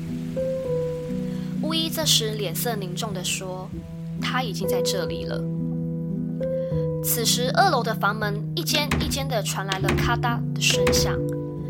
[1.63, 3.69] 巫医这时脸色凝重的说
[4.21, 5.41] ：“他已经在这里了。”
[7.05, 11.19] 此时，二楼的房门一间一间的传来了咔嗒的声响，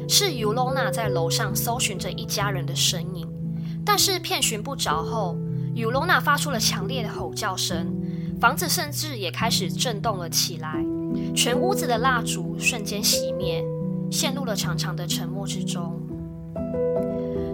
[0.08, 3.28] 是 Yulona 在楼上搜寻着一家人的身影。
[3.84, 5.36] 但是遍寻不着后
[5.74, 7.94] ，Yulona 发出了强烈的吼叫声，
[8.40, 10.82] 房子甚至也开始震动了起来，
[11.36, 13.62] 全屋子的蜡烛瞬间熄灭，
[14.10, 16.00] 陷入了长长的沉默之中。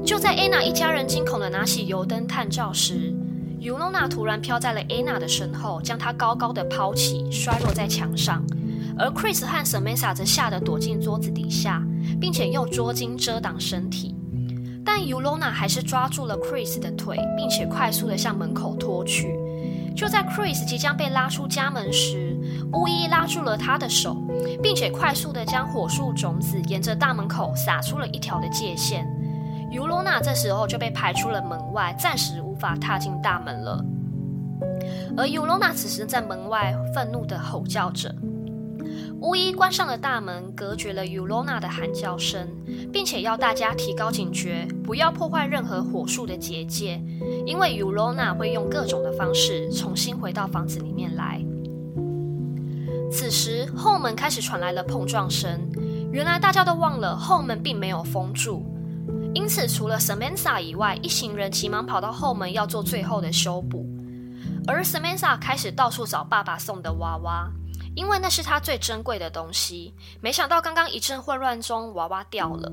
[0.05, 3.12] 就在 Anna 一家人惊恐的拿起油灯探照时
[3.61, 8.44] ，Ulona 突然飘在了 Anna 的身后，将她高高的抛起，摔落在墙上。
[8.96, 11.85] 而 Chris 和 Samantha 则吓得躲进桌子底下，
[12.20, 14.14] 并且用桌巾遮挡身体。
[14.85, 19.37] 但 Ulona 还是抓住了 Chris 的腿，并且快速地向门口拖去。
[19.97, 22.39] 就在 Chris 即将被拉出家门时，
[22.75, 24.15] 巫医拉住了他的手，
[24.63, 29.09] 并且快速的将火树种子沿着大门口撒出了一条的界限。
[29.71, 33.83] 尤罗娜这时候就被排出了门外，暂时无法踏进大门了。
[35.17, 38.15] 而尤罗娜此时在门外愤怒的吼叫着。
[39.20, 42.46] 巫医关上了大门，隔绝了 Ulona 的喊叫声，
[42.92, 47.00] 并且要大家提高警觉，不要破坏任何火树的结界，
[47.46, 51.42] 因为 Ulona 会用各种的方式重新回到房子里面来。
[53.11, 55.61] 此时后门开始传来了碰撞声，
[56.12, 58.64] 原来大家都忘了后门并没有封住。
[59.35, 63.87] 因此，除了 Samantha 以外，一行人急忙跑到后门要做最后的修补。
[64.66, 67.48] 而 Samantha 开始到处找爸爸送的娃娃，
[67.97, 69.93] 因为那是他最珍贵的东西。
[70.21, 72.71] 没想到，刚刚一阵混乱中，娃娃掉了。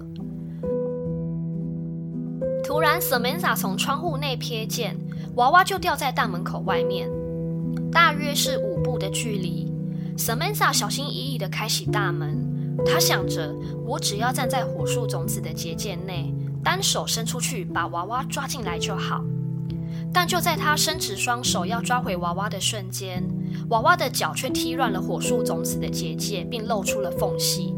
[2.63, 4.95] 突然，Samantha 从窗户内瞥见
[5.35, 7.09] 娃娃就掉在大门口外面，
[7.91, 9.73] 大约是五步的距离。
[10.17, 13.51] Samantha 小心翼翼地开启大门，她想着：
[13.85, 16.31] 我只要站在火树种子的结界内。
[16.63, 19.21] 单手伸出去，把娃娃抓进来就好。
[20.13, 23.21] 但就在他伸直双手要抓回娃娃的瞬间，
[23.73, 27.73] 娃娃的脚却踢乱了火树种子的结界，并露出了缝隙。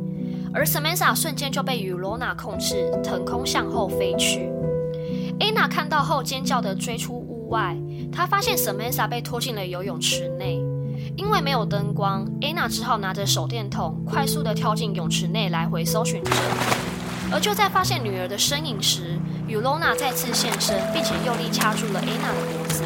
[0.54, 4.52] 而 Samantha 瞬间就被 Ulona 控制，腾空向后飞去。
[5.40, 7.78] Anna 看到后尖叫地追出屋外，
[8.12, 10.62] 她发现 Samantha 被拖进了游泳池内。
[11.16, 16.32] 因为没有灯光，Anna 只好拿着手电筒，快速地跳进泳池内，来回搜寻着。
[17.32, 22.84] 而就在发现女儿的身影时，Ulona 再次现身，并且用力掐住了 Anna 的脖子。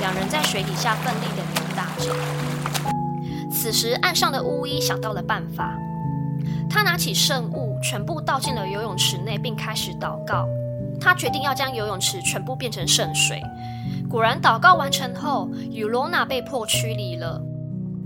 [0.00, 1.42] 两人在水底下奋力的
[1.98, 2.14] 着。
[3.50, 5.76] 此时，岸上的巫医想到了办法，
[6.68, 10.46] 他拿起圣物，全部倒进了游泳池内，并开始祷告。
[11.00, 13.42] 他决定要将游泳池全部变成圣水。
[14.08, 17.42] 果然，祷告完成后与罗娜被迫驱离了。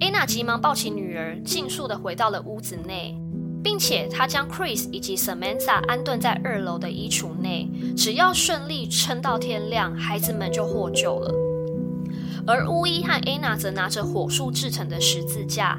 [0.00, 3.16] Anna 急忙抱起女儿，迅速的回到了屋子内。
[3.62, 11.50] 并且他将 Chris 以及 Samantha 安顿在二楼的衣橱内，只要顺利撑到天亮，孩子们就获救了。
[12.46, 15.79] 而巫医和 Anna 则拿着火树制成的十字架，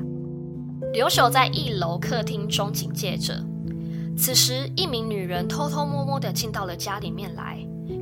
[0.93, 3.43] 留守在一楼客厅中警戒着。
[4.17, 7.58] 此时，一名女人偷偷摸摸地进到了家里面来，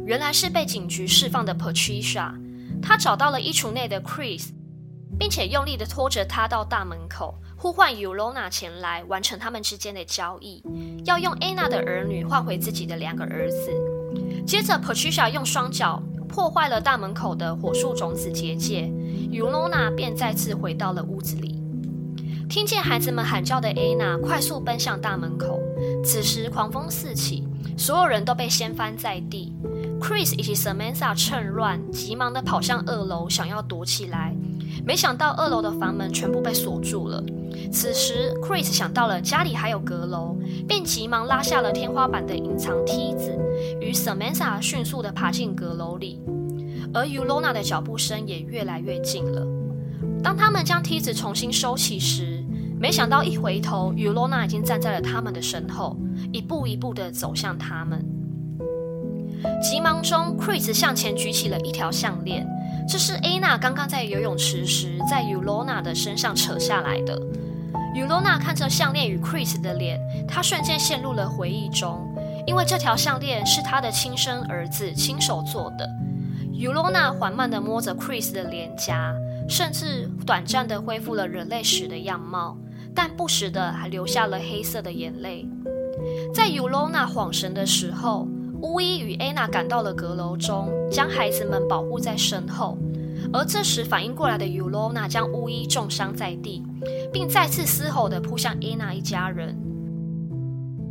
[0.06, 2.34] 原来是被警局释放的 Patricia。
[2.82, 4.50] 她找到了衣橱内的 Chris，
[5.18, 10.64] 并且用力地拖着他到大门口，呼唤 Ulona 前来完成他们之间的交易，
[11.06, 13.72] 要用 Anna 的儿女换回自己的两个儿子。
[14.46, 18.90] 接着，Patricia 用双脚破坏了大门口的火树种子结界
[19.32, 21.60] 尤诺娜便再次回到了屋子里。
[22.48, 25.60] 听见孩子们喊叫的 Anna 快速奔向大门口。
[26.04, 29.54] 此时狂风四起，所有人都被掀翻在地。
[30.00, 34.36] Chris 以及 Samantha 趁乱急忙地跑向二楼，想要躲起来。
[34.86, 37.24] 没想到二楼的房门全部被锁住了。
[37.72, 40.36] 此时 Chris 想到了家里还有阁楼，
[40.68, 43.38] 便急忙拉下了天花板的隐藏梯子，
[43.82, 46.20] 与 Samantha 迅速地爬进阁楼里。
[46.94, 49.46] 而 Ulona 的脚步声也越来越近了。
[50.24, 52.44] 当他们将梯子重新收起时，
[52.80, 55.98] 没想到一回头，Ulona 已经站在了他们的身后，
[56.32, 58.04] 一步一步地走向他们。
[59.62, 62.48] 急忙中，Chris 向前举起了一条项链，
[62.92, 67.22] 这是 Anna 刚刚在游泳池时在 Ulona 的身上扯下来的。
[67.96, 72.12] Ulona 看着项链与 Chris 的脸，她瞬间陷入了回忆中，
[72.48, 75.88] 因为这条项链是她的亲生儿子亲手做的。
[76.52, 79.14] Ulona 缓慢地摸着 Chris 的脸颊，
[79.48, 82.58] 甚至短暂地恢复了人类时的样貌。
[82.96, 85.48] 但不时的还流下了黑色的眼泪。
[86.34, 88.28] 在 Ulona 恍神的时候，
[88.62, 92.78] 巫医与 Anna 赶到了阁楼中，将孩子们保护在身后。
[93.32, 96.64] 而这时反应过来的 Ulona 将巫医重伤在地，
[97.12, 99.56] 并再次嘶吼的扑向 Ana 一家人。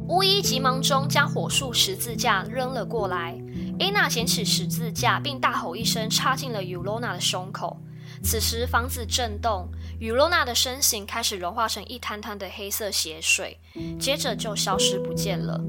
[0.09, 3.39] 巫医急忙中将火树十字架扔了过来
[3.79, 7.77] ，Anna 捡起十字架，并大吼一声插进了 Ulona 的胸口。
[8.23, 9.69] 此时房子震动。
[10.01, 13.59] 雨罗娜的身形开始融化成一滩滩的黑色血水，
[13.99, 15.61] 接着就消失不见了。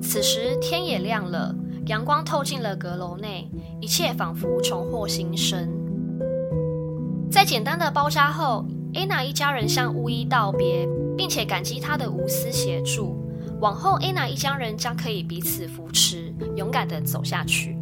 [0.00, 1.54] 此时天也亮了，
[1.86, 5.68] 阳光透进了阁楼内，一切仿佛重获新生。
[7.30, 13.16] 在简单的包扎后，安娜一家人向巫医道别，并且感激他的无私协助。
[13.60, 17.73] 往后，安娜一家人将可以彼此扶持，勇敢的走下去。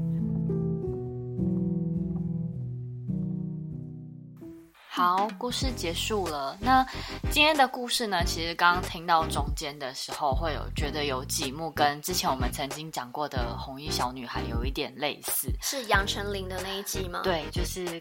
[5.03, 6.57] 好，故事结束了。
[6.61, 6.87] 那
[7.29, 8.23] 今天的故事呢？
[8.25, 15.51] 其实刚刚听到中间的时候，会有觉得有几幕跟之前我们曾经讲过的《红衣小女孩》有一点类似。
[15.61, 17.23] 是杨丞琳的那一季吗？
[17.25, 18.01] 对，就是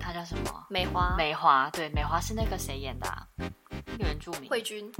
[0.00, 0.66] 她叫什么？
[0.70, 1.14] 美花。
[1.18, 3.26] 美花，对，美花是那个谁演的啊？
[3.98, 4.48] 原住民。
[4.48, 4.90] 慧君。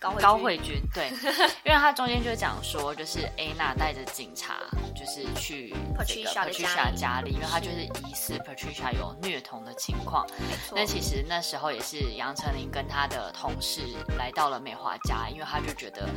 [0.00, 1.10] 高高慧君，对，
[1.62, 4.54] 因为他中间就讲说，就是 Anna 带着警察，
[4.96, 10.26] 就是去 Patricia 的家里，因为他就是疑似 Patricia 有虐童的情况。
[10.74, 13.82] 那其实那时候也是杨丞琳跟他的同事
[14.16, 16.08] 来到了美华家，因为他就觉得，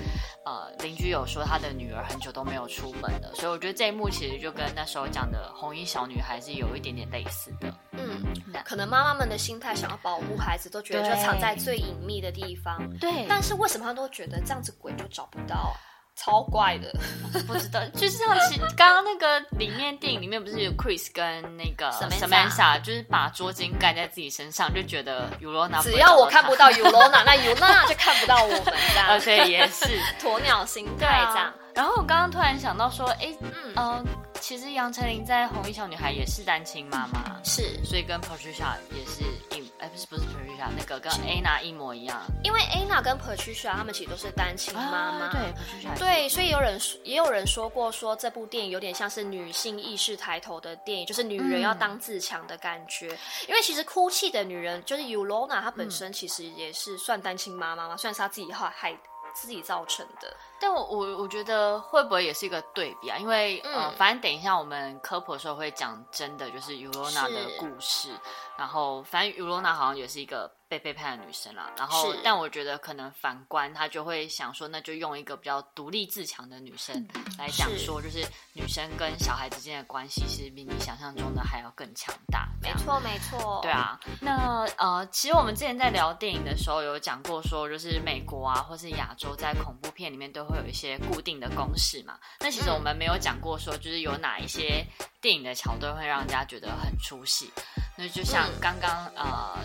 [0.46, 7.74] 呃，邻居有说他的女儿很久都没有出门了，所以我觉得这一幕其实就跟那时候讲的红衣小女孩是有一点点类似的。
[7.98, 8.34] 嗯，
[8.66, 12.80] 可能妈妈们的心态想要保护孩子，都觉得就藏在最隐秘的地方。
[13.00, 13.26] 对。
[13.28, 15.74] 但是为什么他都觉得这样子鬼就找不到？
[16.16, 16.94] 超怪的，
[17.48, 17.84] 不知道。
[17.96, 29.08] 就是像其刚刚那个里面电影里面不是有 Chris 跟那个 Samantha，就是把桌巾盖在自己身上，就觉得 Ulona 只要我看不到 Ulona， 那 Ulona 就看不到我们这样。
[29.10, 29.86] 而且也是
[30.22, 31.52] 鸵鸟心态这样。
[31.74, 33.74] 然后我刚刚突然想到说，哎，嗯。
[33.76, 34.04] 呃
[34.44, 39.24] 其实杨丞琳在《红衣小女孩》也是单亲妈妈，是，所以跟 Patricia 也是
[39.58, 42.22] 一，哎，不是不是 Patricia，那个跟 Anna 一模一样。
[42.44, 53.08] 因为 Anna 跟 Patricia 他们其实都是单亲妈妈，啊、对 Patricia 对，所以有人也有人说过，说这部电影有点像是女性意识抬头的电影，就是女人要当自强的感觉。
[53.14, 58.98] 嗯、因为其实哭泣的女人就是 Ulona，她本身其实也是算单亲妈妈嘛，算是她自己害害
[59.34, 60.36] 自己造成的。
[60.60, 63.18] 但我我我觉得会不会也是一个对比啊？
[63.18, 68.10] 因为、嗯、呃，反正等一下我们科普的时候会讲真的，就是 Ulona 的故事。
[68.58, 71.72] 然后，反正 Ulona 好像也是一个被背叛的女生啦。
[71.78, 77.08] 然后，但我觉得可能反观她就会想说，那就用一个比较独立自强的女生
[77.38, 82.50] 来讲说，就是女生跟小孩之间的关系是比你想象中的还要更强大。
[82.62, 83.60] 没错，没错。
[83.62, 84.00] 对啊。
[84.20, 92.18] 那呃，其实我们之前在聊电影的时候有讲过，说就是美国啊，或是亚洲在恐怖片里面都会有一些固定的公式嘛。
[92.40, 94.84] 那其实我们没有讲过说，就是有哪一些
[95.22, 97.52] 电影的桥段会让人家觉得很出戏。
[97.96, 99.60] 那就像刚刚呃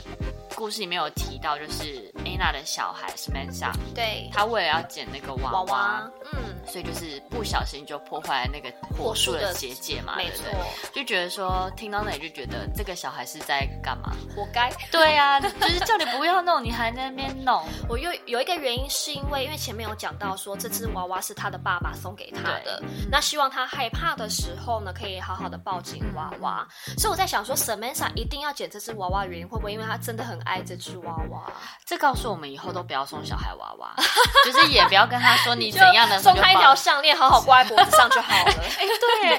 [0.59, 10.45] 故事里面有提到，就是 Anna 的小孩 Samantha，对，他为了要捡那个娃娃，娃娃，嗯，所以就是不小心就破坏了那个火树的结界嘛，没错，
[10.93, 14.11] 就觉得说听到那里就觉得这个小孩是在干嘛？
[14.35, 14.69] 活该。
[14.91, 17.65] 对啊，就是叫你不要弄，你还在那边弄。
[17.89, 26.67] 我有有一个原因是因为，因为前面有讲到说这只娃娃是他的爸爸送给他的，那希望他害怕的时候呢，可以好好的抱紧娃娃。
[26.97, 31.43] 所以我在想说，Samantha 一定要捡这只娃娃的原因，会不会因为他真的很爱这只娃娃？
[31.85, 33.95] 这告诉我们以后都不要送小孩娃娃，
[34.45, 38.53] 就是也不要跟他说你怎样的， 送他一条项链，好好挂在脖子上就好了。
[38.81, 38.87] 哎，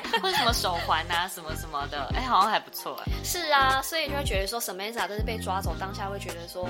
[0.02, 3.12] 对，或者什么手环啊，什么什么的，哎，好像还不错哎。
[3.24, 6.68] 是啊，所以就会觉得说，Samantha 真是被抓走，当下会觉得说，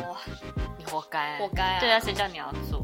[0.78, 1.80] 你活该，活该啊。
[1.80, 2.82] 对啊，谁叫你要做？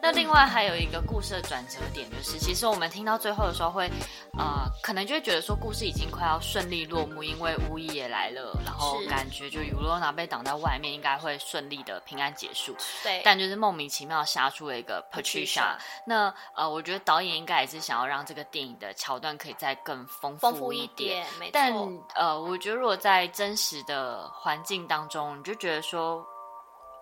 [0.00, 3.90] 那另外还有一个故事的转折点，就是其实我们听到最后的时候会，
[4.38, 12.76] 呃，可能就会觉得说故事已经快要顺利落幕，因为巫医也来了，然后感觉就尤罗娜被挡在外面，应该会顺利的平安结束。
[13.02, 15.76] 对，但就是莫名其妙杀出了一个 Patricia。
[16.06, 21.26] 那呃，我觉得导演应该也是想要让这个电影的桥段可以再更丰富，丰富一点。
[21.38, 21.50] 没错。
[21.52, 21.72] 但
[22.14, 26.24] 呃，我觉得如果在真实的环境当中，你就觉得说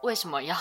[0.02, 0.56] 为什么要？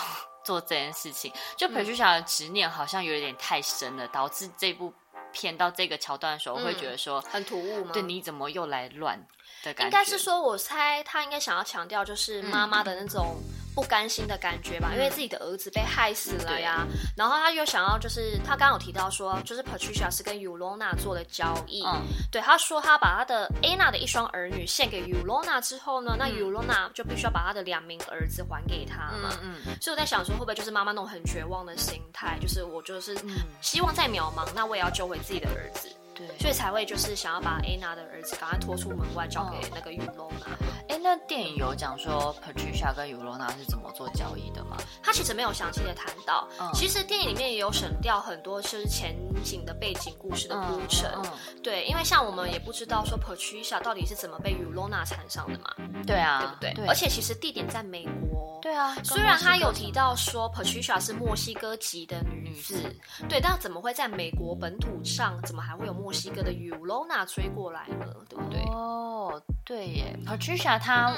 [0.46, 4.94] 做这件事情，就 Patricia 的执念好像有点太深了，嗯、导致这部
[5.32, 7.90] 片到这个桥段的时候，我会觉得说、嗯、很突兀吗？
[7.92, 9.18] 对，你怎么又来乱
[9.64, 9.84] 的感觉？
[9.84, 13.36] 应该是说，我猜他应该想要强调就是妈妈的那种。
[13.76, 16.86] 不甘心的感觉吧，因为自己的儿子被害死了呀。
[16.88, 21.84] 嗯、然后他又想要，就是他刚刚有提到说，就是 Patricia 是跟 Ulona 做了交易。
[21.84, 22.00] 嗯，
[22.32, 29.38] 对，他说他把他的 Anna 的一双儿女献给 Ulona 之后呢，嗯、那 Ulona 就必须要把他的两名儿子还给他嘛。
[29.42, 33.14] 嗯，嗯，所以我在想说，会不会就是妈妈那种很绝望的心态，就是我就是
[33.60, 35.94] 希望再渺茫，那我也要救回自己的儿子。
[36.14, 40.56] 对，所以才会就是想要把 Anna 的儿子赶快拖出门外，交给那个 Ulona。
[40.96, 44.78] 哎，那电影有讲说 Patricia 跟 Ulona 是怎么做交易的吗？
[45.02, 46.48] 他其实没有详细的谈到。
[46.58, 51.10] 嗯，其实电影里面也有省掉很多就是前景的背景故事的铺陈。
[51.16, 51.22] 嗯，
[51.54, 55.70] 嗯对，因为像我们也不知道说 Patricia 到底是怎么被 Ulona 缠上的嘛。
[56.06, 56.84] 对啊，对不对？
[56.84, 56.86] 对。
[56.86, 58.58] 而且其实地点在美国。
[58.62, 58.96] 对啊。
[59.04, 62.80] 虽然他有提到说 Patricia 是墨西哥籍的女子，
[63.20, 67.26] 嗯、对，但怎么会在美国本土上，怎么还会有墨西哥的 Ulona？
[67.26, 68.60] 追过来呢，对不对？
[68.70, 71.12] 哦，对耶，Patricia 她，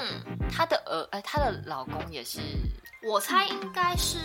[0.51, 2.39] 她、嗯、的儿，哎，她的老公也是，
[3.03, 4.17] 我猜应该是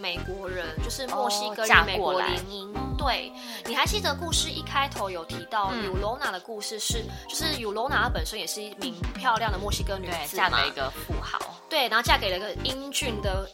[0.00, 2.68] 美国人，嗯、就是墨西哥人美国联姻。
[2.74, 3.32] 哦、对，
[3.66, 11.38] 你还记得故事一开头有提到有罗娜的故事是，就是有罗娜她本身也是一名漂亮的墨西哥女子，嫁给一个富豪，
[11.68, 13.48] 对，然后嫁给了一个英俊的。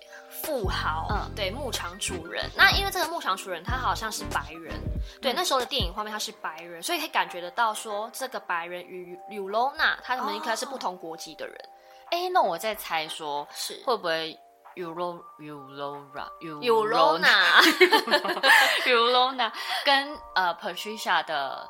[0.47, 2.49] 富豪，嗯，对，牧场主人。
[2.55, 4.72] 那因为这个牧场主人他好像是白人，
[5.20, 11.57] 对，那时候的电影画面他是白人，所以可以感觉得到说这个白人与 Ulona 他们应该是不同国籍的人。
[12.12, 14.38] 哎、哦，那我在猜说，是会不会
[14.76, 17.61] Ulo Ulora Ulona
[18.86, 19.53] Ulona
[19.84, 21.68] 跟呃 Patricia 的。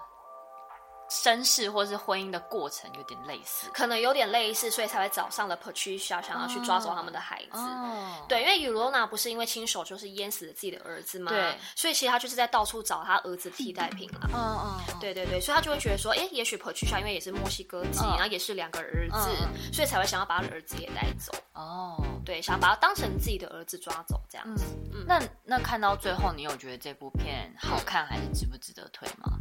[1.08, 7.58] 身世或是婚姻的过程有点类似，可能有点类似，所以才会找上了 Patricia，想要去抓走他们的孩子。
[7.58, 11.30] 哦，对，因为 Ulona 不是因为亲手就是淹死了自己的儿子吗？
[11.30, 14.30] 对，所以其实他就是在到处找他儿子替代品了。
[14.34, 19.30] 嗯嗯，对对对，所以他就会觉得说，哎，也许 Patricia 因为也是墨西哥籍，然后也是两个儿子，
[19.72, 21.32] 所以才会想要把他的儿子也带走。
[21.54, 24.64] 哦，对，想要把他当成自己的儿子抓走这样子。
[24.92, 29.38] 嗯，那那看到最后，你有觉得这部片好看还是值不值得推吗？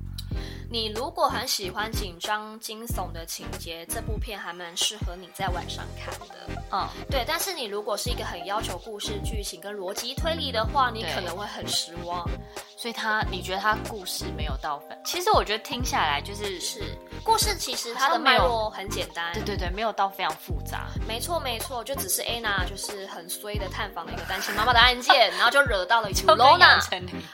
[0.69, 6.49] 你如果很喜欢紧张惊悚的情节，这部片还蛮适合你在晚上看的。
[6.71, 7.23] 嗯，对。
[7.27, 12.29] 但是你如果是一个很要求故事剧情跟逻辑推理的话，你可能会很失望。
[12.77, 14.99] 所以他，你觉得他故事没有到粉？
[15.05, 16.81] 其实我觉得听下来就是是
[17.23, 19.33] 故事，其实它的脉络很简单。
[19.33, 20.87] 对对对，没有到非常复杂。
[21.07, 26.79] 没错没错，就只是 Anna 就是很衰的探访了一个单亲妈妈的案件，然后就惹到了 Ulona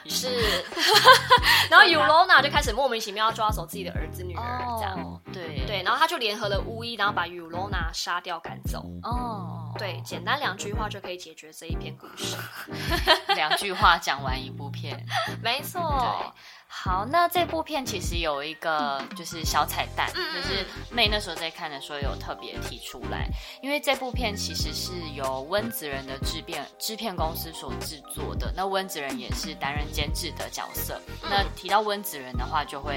[0.06, 0.28] 是，
[1.68, 5.20] 然后 Ulona 就开始莫名其妙要抓走自己的儿子女儿，这样。
[5.32, 8.84] 对对，然后他就联合了巫医，然后把 Ulona 杀掉赶走。
[9.02, 12.36] 哦，对，简单两句话就可以解决这一篇故事。
[13.34, 15.04] 两句话讲完一部片，
[15.42, 15.80] 没错。
[15.80, 16.32] 对。
[16.74, 23.28] 好，那这部片其实有一个就是小彩蛋，嗯、就是妹那时候在看的时候有特别提出来，
[23.60, 30.98] 因为这部片其实是由温子仁的制片制片公司所制作的，那温子仁也是担任监制的角色。
[31.22, 32.96] 嗯、那提到温子仁的话，就会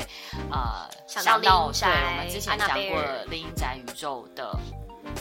[0.50, 4.58] 呃想到，对我们之前讲过的《厉阴宅宇宙》的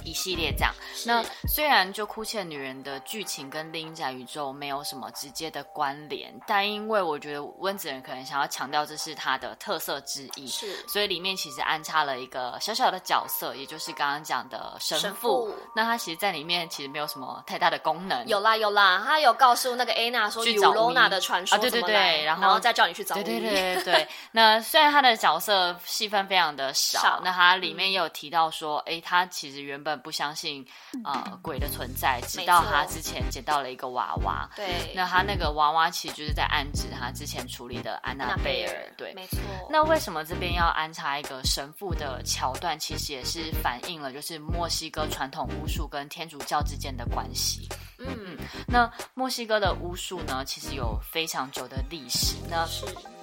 [0.05, 0.72] 一系列这样。
[1.07, 15.05] 那虽然就哭泣的女人的剧情跟厉阴宅宇宙没有什么直接的关联，但因为我觉得温子仁可能想要强调这是他的特色之一，是，所以里面其实安插了一个小小的角色，也就是刚刚讲的神父。
[15.05, 18.26] 神父那他其实在里面其实没有什么太大的功能。
[18.26, 23.14] 有啦有啦，他有告诉那个 Anna 说尤罗娜的传说、啊、对对对，然后，然后再叫你去找。
[23.14, 24.09] 对对对对对。
[24.32, 30.64] 那虽然他的角色戏份非常的少，少那他里面也有提到说，哎、嗯，他其实原本不相信
[31.05, 34.49] 呃鬼的存在，直到他之前捡到了一个娃娃。
[34.55, 34.93] 对。
[34.95, 38.93] 那他那个娃娃其实就是在暗指他之前处理的安娜贝尔。
[38.97, 39.39] 对，没错。
[39.70, 42.79] 那为什么这边要安插一个神父的桥段？
[42.79, 47.68] 其实也是反映了就是墨西哥传统巫术跟天主教之间的关系。
[47.99, 52.35] 嗯，那墨西哥的巫术呢，其实有非常久的历史。
[52.51, 52.68] 那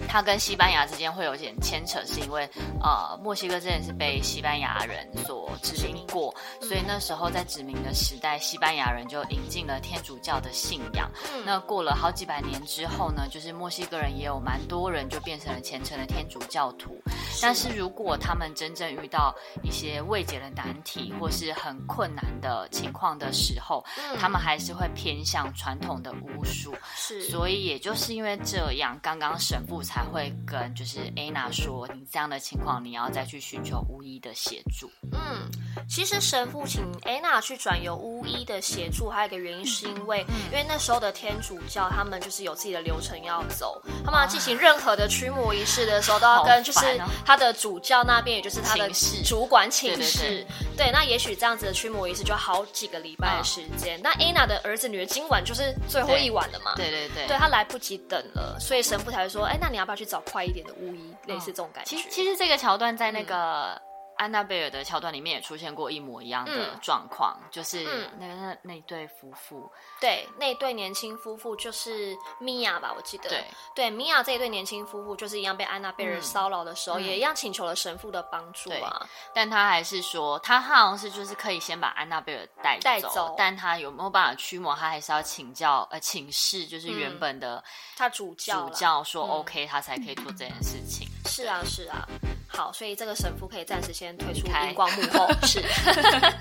[0.08, 2.50] 它跟西班牙之间会有点牵扯，是因为
[2.82, 11.08] 呃，墨西哥之前是被西班牙人所殖民过，所以那时候在殖民的时代，西班牙人就引进了天主教的信仰。
[11.46, 17.00] 那过了好几百年之后呢，就是墨西哥人也有蛮多人就变成了虔诚的天主教徒。
[17.42, 19.34] 但是如果他们真正遇到
[19.64, 23.86] 一些未解的难题或是很困难的情况的时候，
[24.20, 24.72] 他们还是。
[24.72, 34.90] 会偏向传统的巫术，是，所以也就是因为这样，刚刚神父才会跟就是 Anna 说，你这样的情况，你要再去寻求巫医的协助。
[35.12, 35.52] 嗯，
[35.90, 46.80] 其实神父请安娜去转由巫医的协助，还有一个原因是因为，嗯、因为那时候的天主教他们就是有自己的流程要走，他们要进行任何的驱魔仪式的时候，都要跟就是
[47.26, 48.90] 他的主教那边，也就是他的
[49.26, 50.48] 主管请示。
[50.78, 54.00] 对，那也许这样子的驱魔仪式就好几个礼拜的时间。
[54.00, 54.62] 嗯、那安娜的。
[54.64, 56.76] 儿子女儿今晚就是最后一晚了嘛？
[56.78, 61.90] 对对对，对他来不及等了，所以神父才会说：“哎，那你要不要去找快一点的巫医？”类似这种感觉。
[61.90, 63.82] 其实，其实这个桥段在那个。
[64.18, 67.84] 嗯安娜贝尔的桥段里面也出现过一模一样的状况，嗯、就是
[68.20, 69.68] 那个那那对夫妇，
[70.00, 73.44] 对，那对年轻夫妇就是米娅吧，我记得，对，
[73.74, 87.64] 对，米娅这一对年轻夫妇就是一样被安娜贝尔骚扰的时候，嗯、也一样请求了神父的帮助啊，但他还是说，他好像是就是可以先把安娜贝尔带走，带走，但他有没有办法驱魔，他还是要请教呃请示，就是原本的、嗯、
[87.98, 91.08] 他主教主教说 OK，、嗯、他才可以做这件事情。
[91.26, 92.08] 是啊，是啊。
[92.54, 95.28] 好，所以这个神父可以暂时先退出荧光幕后。
[95.44, 95.64] 是。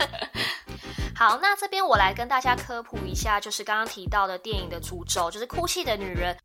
[1.15, 6.37] 好，那这边我来跟大家科普一下，就是刚刚提到的电影的主咒，就是哭泣的女人。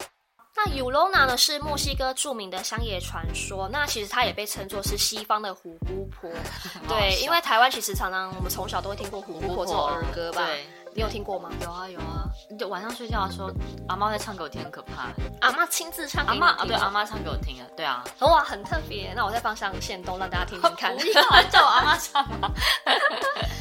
[0.56, 6.30] 那 Ulona 呢，是墨西哥著名的乡野传说，那其实它也被称作是西方的虎姑婆。
[6.88, 10.46] 对，因为台湾其实常常我们从小都会听过虎姑婆这种儿歌吧。
[10.46, 10.66] 对。
[10.96, 11.50] 你有听过吗？
[11.62, 13.52] 有啊有啊，你就晚上睡觉的时候，
[13.90, 15.10] 阿妈在唱给我听，很可怕。
[15.42, 16.48] 阿妈亲自唱给你听。
[16.48, 18.02] 阿妈啊，对，阿妈唱给我听的，对啊。
[18.22, 19.14] 哇，很特别。
[19.14, 20.96] 那我再放上线动，让大家听听看。
[20.98, 22.26] 不要叫我阿妈唱。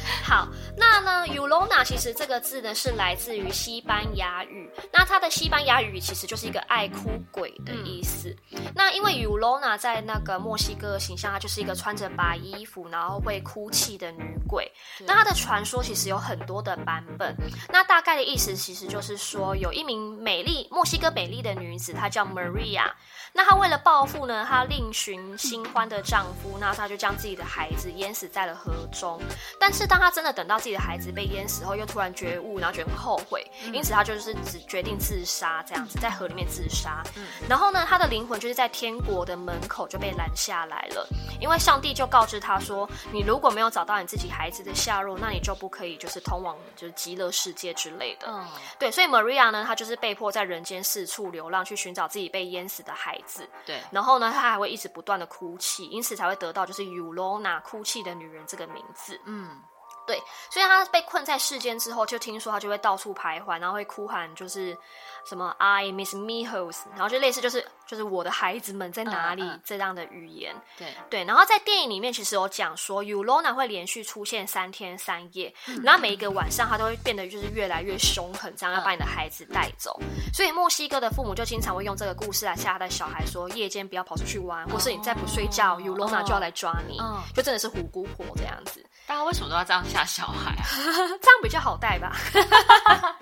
[0.23, 0.47] 好，
[0.77, 8.35] 那呢，Yulona 其实这个字呢是来自于西班牙语，那它的西班牙语其实就是一个爱哭鬼的意思。
[8.51, 14.71] 嗯、那因为 Yulona 在那个墨西哥的形象，它就是一个穿着白衣服，然后会哭泣的女鬼。
[14.99, 17.35] 那它的传说其实有很多的版本。
[17.69, 22.91] 那大概的意思其实就是说，有一名美丽墨西哥美丽的女子，她叫 Maria。
[23.33, 29.19] 那她为了报复呢，她另寻新欢的丈夫，那她就将自己的孩子淹死在了河中。
[29.59, 37.03] 但是当她真的等到自己的孩子被淹死后，又突然觉悟，然后觉得很后悔，因此他就是只决定自杀，这样子在河里面自杀。
[37.15, 41.07] 嗯然后呢，他的灵魂就是在天国的门口就被拦下来了，
[41.39, 48.27] 因为上帝就告知他说，你如果没有找到你自己孩子的下落，那你就不可以就是通往就是极乐世界之类的。
[48.29, 48.45] 嗯，
[48.79, 53.47] 对，所以 Maria 呢，她就是被迫在人间四处流浪，去寻找自己被淹死的孩子。
[53.65, 59.19] 对，然后呢，她还会一直不断的哭泣，因此才会得到就是 Yulona 哭泣的女人这个名字。
[59.25, 59.61] 嗯。
[60.05, 64.77] 对，所以他被困在世间之后，就听说他就会到处徘徊，然后会哭喊，就是
[65.25, 70.55] 什么 I miss me h o s 然后就类似就是就是我的孩子们在哪里、嗯嗯、这样的语言。
[70.77, 79.97] 对对，然后在电影里面其实有讲说，Yulona 会连续出现三天三夜，嗯、然后每一个晚上他都会变得就是越来越凶狠，这样要把你的孩子带走。
[80.01, 88.85] 嗯、所以墨西哥的父母就经常会用这个故事来吓他的小孩，说夜间不要跑出去玩，或是你再不睡觉、哦、，Yulona 就要来抓你，嗯、就真的是虎姑婆这样子。
[89.07, 90.65] 大家为什么都要这样吓小孩啊？
[91.21, 92.15] 这样比较好带吧。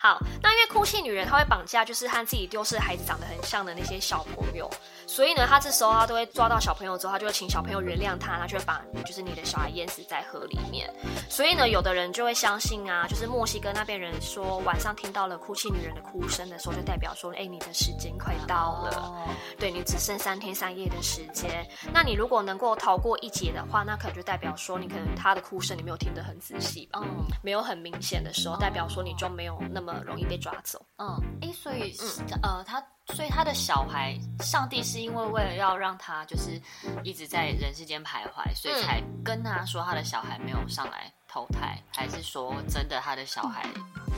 [0.00, 4.70] 好，那因为哭泣女人她会绑架，就是和自己丢失的孩子长得很像的那些小朋友，
[5.08, 10.88] 所以呢，她这时候她都会抓到小朋友之后，她就会请小朋友原谅她，她就会把就是你的小孩淹死在河里面。
[11.28, 19.12] 所以呢，有的人就会相信啊，就是墨西哥那边人说晚上听到了哭泣女人的哭声的时候，就代表说，哎，你的时间快到了，
[19.58, 21.66] 对，你只剩三天三夜的时间。
[21.92, 29.87] 那你如果能够逃过一劫的话，那可能就代表说你可能她的哭声你没有听得很仔细吧，嗯，没有很明显的时候，代表说你就没有那么。
[29.94, 30.84] 呃，容易被抓走。
[30.98, 32.82] 嗯，哎，所以，嗯，呃，他，
[33.14, 36.60] 所以他的小孩，上帝是因为为了要让他就是
[37.02, 43.62] 一直在人世间徘徊，所以才跟他说他的小孩没有上来投胎，还是说真的他的小孩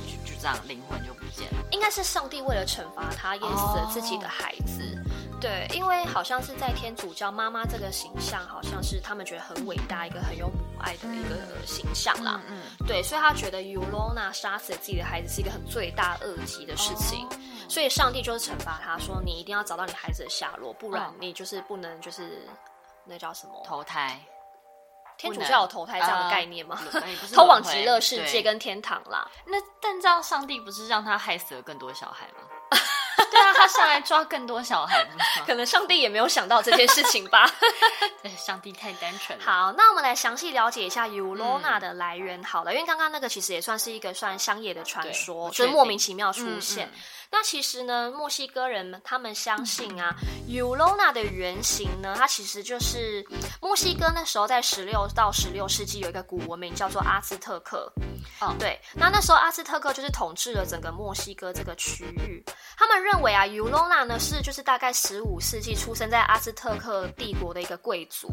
[0.07, 1.65] 就就这样灵魂就不见了？
[1.71, 5.00] 应该是上帝为了惩罚他淹死了自己的孩子。
[5.41, 12.41] 哦对，因为好像是在天主教，妈妈这个形象好像是他们觉得很伟大，一个很有母爱的一个形象啦。
[12.49, 17.31] 嗯，嗯对，所以他觉得尤罗娜杀死自己的孩子是一个很罪大恶极的事情，哦、
[17.69, 22.47] 所以上帝就是惩罚他说，你一定要找到你孩子的下落，不然你就是不能就是
[23.07, 24.21] 那叫什么投胎。
[25.17, 26.79] 天主教有投胎这样的概念吗？
[26.93, 27.01] 呃、
[27.35, 29.31] 通往极乐世界跟天堂啦。
[29.47, 32.49] 那但这样上帝不是让他害死了更多小孩吗？
[33.31, 33.39] 对
[33.71, 35.07] 上来抓更多小孩，
[35.47, 37.51] 可能上帝也没有想到这件事情吧。
[38.23, 39.45] 对，上帝太单纯了。
[39.45, 42.43] 好，那我们来详细了解一下尤罗娜的来源。
[42.45, 46.87] 好了，因为刚刚那个其实也算是一个算乡野的传说，就是莫名其妙出现。
[46.87, 47.01] 嗯嗯
[47.33, 50.13] 那其实呢，墨西哥人们他们相信啊，
[50.49, 53.25] 尤罗娜的原型呢，它其实就是
[53.63, 57.89] 墨西哥那时候在十六到十六世纪有一个古文明叫做阿兹特克。
[58.41, 62.45] 哦，对，那那时候阿兹特克就是统治了整个墨西哥这个区域。
[62.77, 68.33] 他们认为啊，尤罗娜呢是就是大概十五世纪出生在阿兹特克帝国的一个贵族。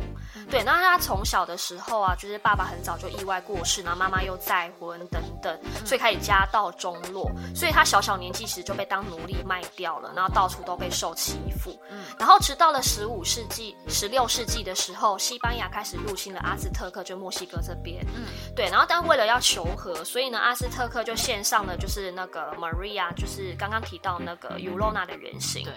[0.49, 11.77] 对，那他从小的时候啊，就是爸爸很早就意外过世，然后妈妈又再婚等等，所以开始家道中落，所以他小小年纪时就被当奴隶卖掉了，然后到处都被受欺负。
[11.89, 18.05] 嗯，然后直到了十五世纪、十六世纪的时候，西班牙开始入侵了阿兹特克，就墨西哥这边。
[18.15, 18.25] 嗯，
[18.55, 25.63] 对，然后但为了要求和，所以呢，阿兹特克就献上了就是那个 Maria，就是刚刚提到那个尤罗娜的原型。
[25.63, 25.73] 对，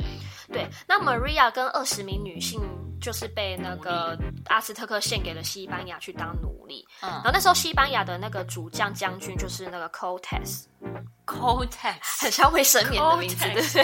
[0.53, 2.61] 对，那 Maria 跟二十名女性
[3.01, 6.87] 就是被那个阿斯特克献给了西班牙去当奴隶。
[7.01, 13.83] 嗯，然后那时候西班牙的那个主将将军就是那个 Cortes，Cortes 很像卫生棉的名字，对不对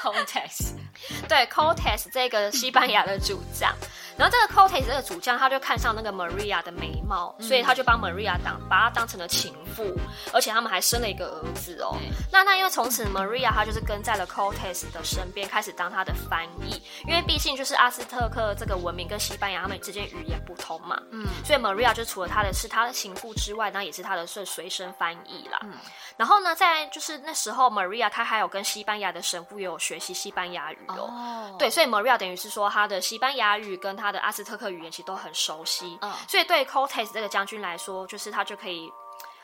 [0.00, 0.72] ？Cortes，
[1.28, 3.74] 对 Cortes 这个西班牙的主将，
[4.16, 9.96] 然后这个 Cortes 这个主将他就看上那个 Maria 的美貌，嗯、所以他就帮 Maria 当把她当成了情妇，
[10.32, 11.96] 而且他们还生了一个儿子哦。
[12.30, 25.72] 那那因为从此 Maria 她就是跟在了 Cortes 的身边，开始当他的翻译，因为毕竟就是阿斯特克这个文明跟西班牙他们之间语言不通嘛，嗯，所以 Maria 就除了他的是他的情妇之外，那也是他的是随身翻译啦，嗯。
[26.16, 31.48] 然后呢，在就是那时候，Maria 她还有跟西班牙的神父也有学习西班牙语哦。
[31.50, 31.58] Oh.
[31.58, 35.96] 对，所以 Maria 等于是说，她的西班牙语跟她的阿兹特克语言其实都很熟悉。
[36.00, 36.20] 嗯，oh.
[36.28, 38.92] 所以对 Cortes 这个将军来说，就是他就可以，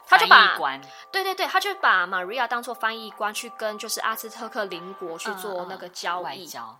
[0.06, 0.58] 他就把
[1.12, 6.46] 对对对，他就把 Maria 当做翻译官去跟就是阿兹特克邻国去做那个交易。
[6.46, 6.74] Uh, uh,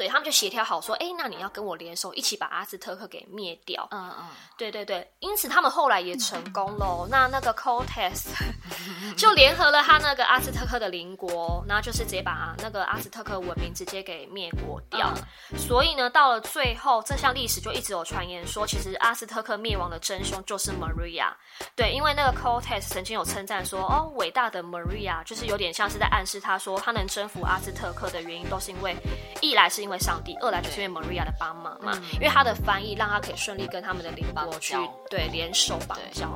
[0.00, 3.86] 对，他们就协调好说，哎，那你要跟我联手，一起把阿兹特克给灭掉。
[3.90, 7.06] 嗯嗯，对对对，因此他们后来也成功了。
[7.10, 8.28] 那那个 Cortes
[9.14, 15.12] 就联合了他那个阿兹特克的邻国，然后就是直接把那个阿兹特克文明直接给灭国掉。
[15.52, 21.30] 嗯、所以呢，到了最后，这项历史就一直有传言说，其实阿兹特克灭亡的真凶就是 Maria。
[21.76, 28.96] 对，因为那个 Cortes 曾经有称赞说，哦，伟大的 Maria，就是有点像是在暗示他说，他能征服阿兹特克的原因，都是因为
[29.40, 34.74] 一来是因为上帝，二来就是因为 Maria 的帮忙嘛，嗯、因为他的翻译让他可以顺利跟他们的邻国去
[35.08, 36.28] 对联手绑交。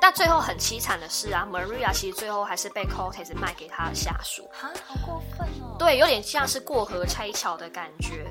[0.00, 4.48] 但最后很凄惨的是啊，Maria 其实最后还是被 Cortes 卖给他的下属。
[4.52, 5.76] 哈，好过分哦！
[5.78, 8.24] 对，有点像是过河拆桥的感觉。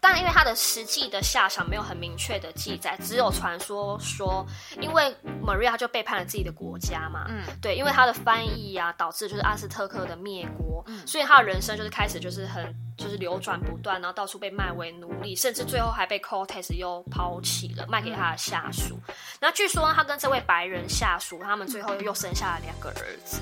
[0.00, 4.46] 但因为他的实际的下场没有很明确的记载，只有传说说，
[4.80, 7.26] 因为 Maria 就背叛了自己的国家嘛。
[7.28, 12.74] 嗯，对，因为他的翻译啊，导致就是阿斯特克的灭国，嗯、所以他的人生就是开始就是很。
[13.00, 18.98] 就是流转不断，然后到处被卖为奴隶，甚至最后还被 Cortes 又抛弃了，卖给他的下属。
[19.40, 23.40] 那据说他跟这位白人下属，他们最后又生下了两个儿子。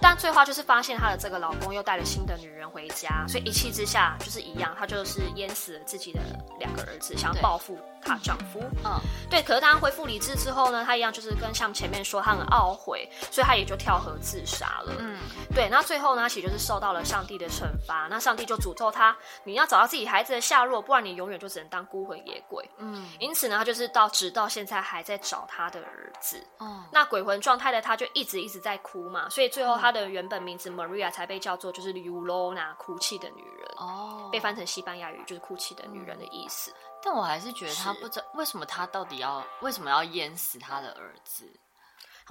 [0.00, 6.20] 但最后就是发现他的这个老公又带了新的女人回家，所以一气之下就是一样，他就是淹死了自己的
[6.58, 8.60] 两个儿子，想要报复她丈夫。
[8.84, 9.42] 嗯，对。
[9.42, 14.92] 可是当他恢复理智之后呢，她一样就是跟像前面说她很懊悔，所以她也就跳河自杀了。
[14.98, 15.18] 嗯，
[15.54, 15.68] 对。
[15.68, 18.06] 那最后呢，他其实就是受到了上帝的惩罚。
[18.10, 19.16] 那上帝就诅咒她。
[19.44, 22.68] 你要找到自己孩子的下落，不然你永远就只能当孤魂野鬼。
[22.78, 26.42] 嗯，因此呢，她就是到直到现在还在找她的儿子。
[26.58, 33.68] 哦，那鬼魂状态的她就一直一直在哭嘛，所以最后她的原本名字 Maria 才被叫做就是 Llorona 哭泣的女人。
[33.76, 36.72] 哦，被翻成西班牙语就是哭泣的女人的意思。
[37.02, 41.48] 但我还是觉得他不知道为什么他到底要为什么要淹死他的儿子。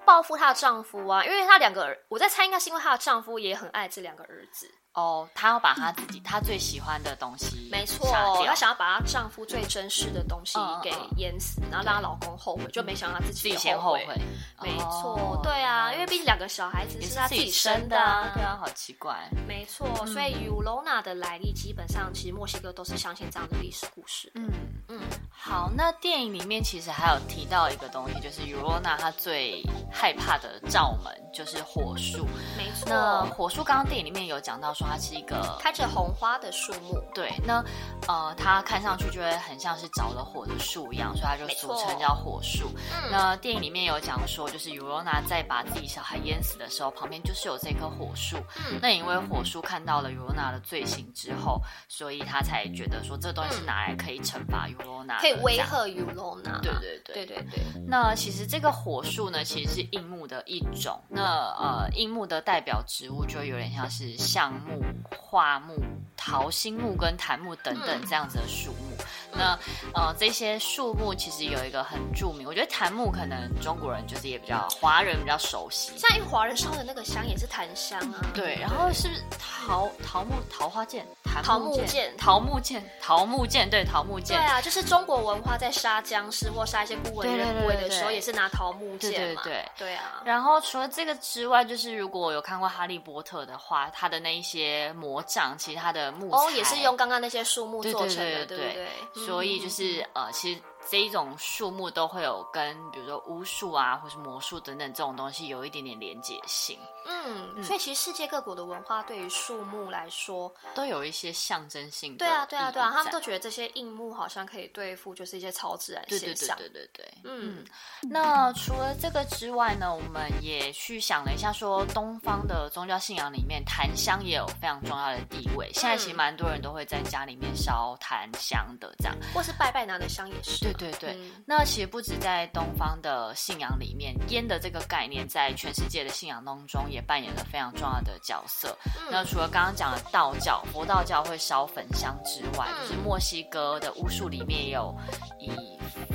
[0.05, 4.69] 报复她的丈夫啊，因为她两个儿，我在猜应该是因为她的丈夫也很爱这两个儿子。
[4.97, 8.11] 哦，她要把她自己她最喜欢的东西，没错，
[8.45, 14.19] 她想要把她丈夫最珍视的东西给淹死，然后让她老公后悔，就没想到她自己先后悔。
[14.59, 17.95] 没错，对啊，因为毕竟两个小孩子是她自己生的，
[18.33, 19.29] 对啊，好奇怪。
[19.47, 24.31] 没错，所以 Llorona 的来历基本上其实墨西哥都是相信这样的历史故事。
[24.33, 24.49] 嗯
[24.87, 32.25] 嗯，好，那电影里面其实还有提到一个东西，就是 Llorona 她最害怕的罩门就是火树。
[32.57, 34.86] 没错，那火树刚刚电影里面有讲到说。
[34.87, 37.63] 它是一个开着红花的树木，对，那
[38.07, 42.69] 呃，它看上去就会很像是着了火的树一样，所以它就俗称叫火树。
[42.91, 48.37] 嗯、那电影里面有讲说，就是 Llorona 在把自己小孩淹死的时候，旁边就是有这棵火树。
[48.55, 56.61] 嗯，那因为火树看到了 Llorona 的罪行之后，所以他才觉得说这东西是拿来可以惩罚 Llorona，可以威吓 Llorona。
[56.61, 57.63] 对对对对对对。
[57.87, 60.99] 那其实这个火树呢，其实是樱木的一种。
[61.09, 61.23] 那
[61.59, 64.76] 呃，樱木的代表植物就有点像是橡木。
[65.09, 65.75] 樺木、
[66.15, 68.95] 桃心木跟檀木等等这样子的树木。
[69.37, 69.57] 那
[69.93, 78.19] 呃，这些树木其实有一个很著名，我觉得檀木可能中国人就是也比较华人比较熟悉，像因为华人烧的那个香也是檀香啊。
[78.33, 79.07] 对，然后是
[79.39, 81.05] 桃桃木桃花剑？
[81.43, 84.35] 桃木剑，桃木剑，桃木剑，对，桃木剑。
[84.37, 89.41] 对啊，就是中国文化在杀僵尸或杀一些不为人不为的时候，也是拿桃木剑嘛。
[89.43, 90.23] 对对对，对啊。
[90.25, 98.87] 然后除了这个之外，就是如果有看过《哈利波特》的话，他的那一些魔杖，其实它的木材哦，也是用刚刚那些树木做成的，对不对？
[99.27, 100.61] 所以就是呃，其实。
[100.89, 106.79] 这一种树木都会有跟比如说巫术啊，或是魔术等等这种东西有一点点连结性。
[107.05, 112.19] 嗯，嗯，所以其实世界各国的文化对于树木来说都有一些象征性的。
[112.19, 116.57] 对啊，对啊，对啊，他们都觉得这些硬木好像可以对付就是一些超自然现象。
[116.57, 117.13] 对对对对对对。
[117.23, 117.65] 嗯，
[118.01, 125.71] 那除了这个之外呢，我们也去想了一下，说东方的宗教信仰里面檀香也有非常重要的地位。
[125.73, 130.59] 现在其实蛮多人都会在家里面烧檀香的，这样，或是拜拜拿的香也是。
[130.59, 130.76] 对。
[130.77, 138.77] 对对，嗯、那其实不止在东方的信仰里面，烟的这个概念在全世界的信仰当中也扮演了非常重要的角色。
[138.85, 144.95] 嗯、那除了刚刚讲的道教、佛道教会烧焚香之外，嗯、就是墨西哥的巫术里面也有
[145.39, 145.49] 以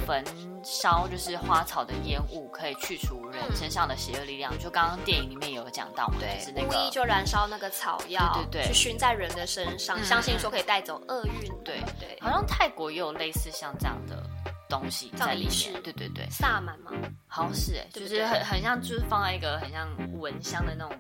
[0.07, 0.25] 焚
[0.65, 4.57] 烧就是花草的烟雾可以去除人身上的邪恶力量。
[4.59, 11.53] 就刚刚电影里面有讲到嘛，对，就是那个巫医就燃烧那个草药，对对对，去熏在人的身上，嗯、相信说可以带走厄运。
[11.65, 14.23] 对对，好像泰国也有类似像这样的。
[14.73, 16.91] 东西在里面，对对对，萨满吗？
[17.27, 19.87] 好像是哎，就是很很像，就是放在一个很像
[20.19, 20.99] 蚊香的那种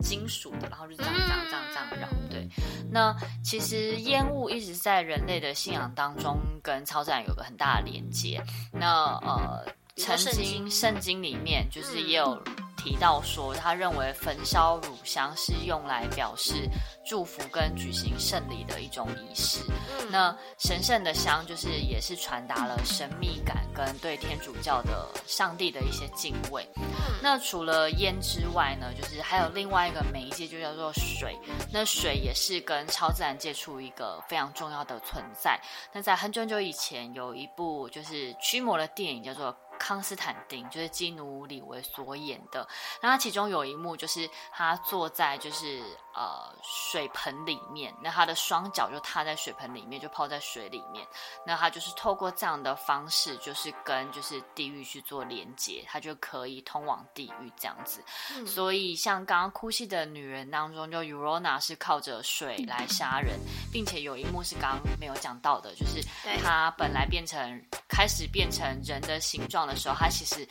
[0.00, 2.08] 金属的，然后就这样这样这样这样绕。
[2.28, 2.46] 对，
[2.90, 8.42] 那其实烟雾一直在人类的信仰当中跟超自然有个很大的连接。
[8.70, 12.38] 那呃，曾经圣经里面就是也有。
[12.76, 16.68] 提到说，他认为焚烧乳香是用来表示
[17.04, 19.60] 祝福跟举行圣礼的一种仪式。
[19.98, 26.68] 嗯、那神圣的香就是也是传达了神秘感跟对天主教的上帝的一些敬畏。
[26.76, 26.82] 嗯、
[27.22, 31.36] 那除了烟之外呢，就是还有另外一个媒介，就叫做水。
[31.72, 35.58] 那水也是跟超自然接触一个非常重要的存在。
[35.92, 39.56] 那在很久很久以前，有一部就是驱魔的电影，叫做。
[39.78, 42.66] 康斯坦丁就是基努里维所演的，
[43.00, 45.82] 那他其中有一幕就是他坐在就是
[46.14, 51.06] 呃水盆里面，那他的双脚就踏在水盆里面，就泡在水里面，
[51.44, 58.02] 那他就是透过这样的方式，就是跟就是地狱去做连接，他就可以通往地狱这样子。
[58.34, 63.38] 嗯、所以像刚刚哭泣的女人当中，就 Llorona 是靠着水来杀人，
[63.72, 66.00] 并且有一幕是刚刚没有讲到的，就是
[66.42, 69.65] 他本来变成开始变成人的形状。
[69.66, 70.42] 的时候，他其实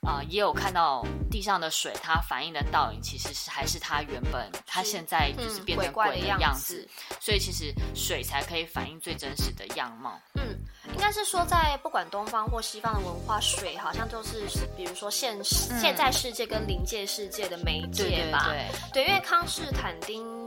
[0.00, 6.88] 啊、呃、也有看到地上的水，它反映的倒影其实是还是他原本他现在就是变成鬼的样子，
[7.20, 10.18] 所以其实水才可以反映最真实的样貌。
[10.34, 10.58] 嗯，
[10.92, 14.46] 应该是说在不管东方或西方的文化，水好像就是
[14.76, 18.46] 比如说现现在世界跟灵界世界的媒介吧？
[18.48, 20.42] 对对对，对，因为康斯坦丁。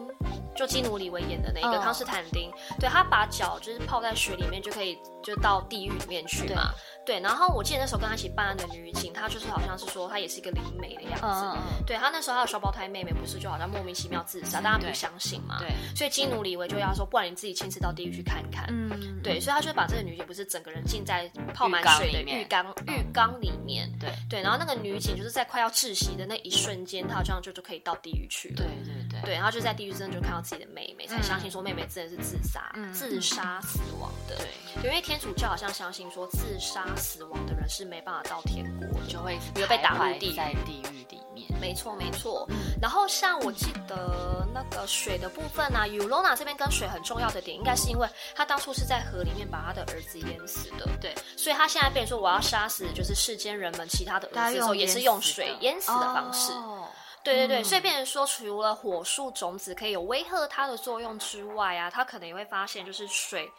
[0.55, 2.49] 就基努里维演的那个、嗯、康斯坦丁，
[2.79, 6.73] 对，他把脚就是泡在水里面就可以就到地狱里面去嘛。
[7.05, 11.25] 对，然后我记得那时候跟他一起办案的女警，她就是好像是说她也是一个灵媒的样子。
[11.25, 15.59] 嗯、对，她那时候她的双胞胎妹妹不是就好像莫名其妙自杀，大家不相信嘛。
[15.59, 18.65] 对，所以基努里维就要说，不然你自己亲自到地狱去看看。
[18.69, 23.89] 嗯，对，所以他就把这个女警不是整个人浸在泡满水的浴缸浴缸里面。
[23.99, 28.55] 对对，然后那个女警就是在快要窒息的那一瞬间，她好像就就可以到地狱去了。
[28.55, 28.94] 对对
[29.25, 34.37] 对，对，然后就在地狱真的就看到自己的妹妹，才相信说妹妹真的是自杀自杀死亡的。
[34.37, 36.85] 对，因为天主教好像相信说自杀。
[36.95, 41.47] 死亡的人是没办法到天国，就会比如被打入地在地狱里面。
[41.59, 42.47] 没错，没错。
[42.81, 50.87] 然后像我记得那个水的部分啊，Ulona 这边跟水很重要的点，应该是因为他当初是在河里面把他的儿子淹死的。
[51.01, 56.51] 对，所以他现在变成说我要杀死就是世间人们其他的儿子的时候，也是用水淹死的方式。
[56.53, 56.84] 哦、
[57.25, 63.51] 对对对，嗯、所以变成说除了火树种子可以有威吓它的作用之外啊，他可能也会发现就是水。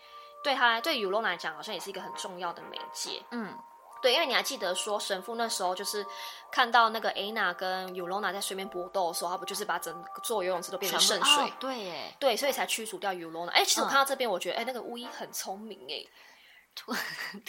[0.45, 3.21] 对他对尤罗娜来讲，好像也是一个很重要的媒介。
[3.33, 3.53] 嗯，
[4.01, 6.07] 对，因为你还记得说神父那时候就是
[6.53, 11.45] 看到那个艾娜跟尤罗娜在水面搏斗的时候，他不就是把整座游泳池都变成圣水？
[11.45, 13.51] 哦、对，耶，对，所以才驱除掉尤罗娜。
[13.51, 16.07] 哎，其实我看到这边，我觉得哎、嗯，那个巫医很聪明哎。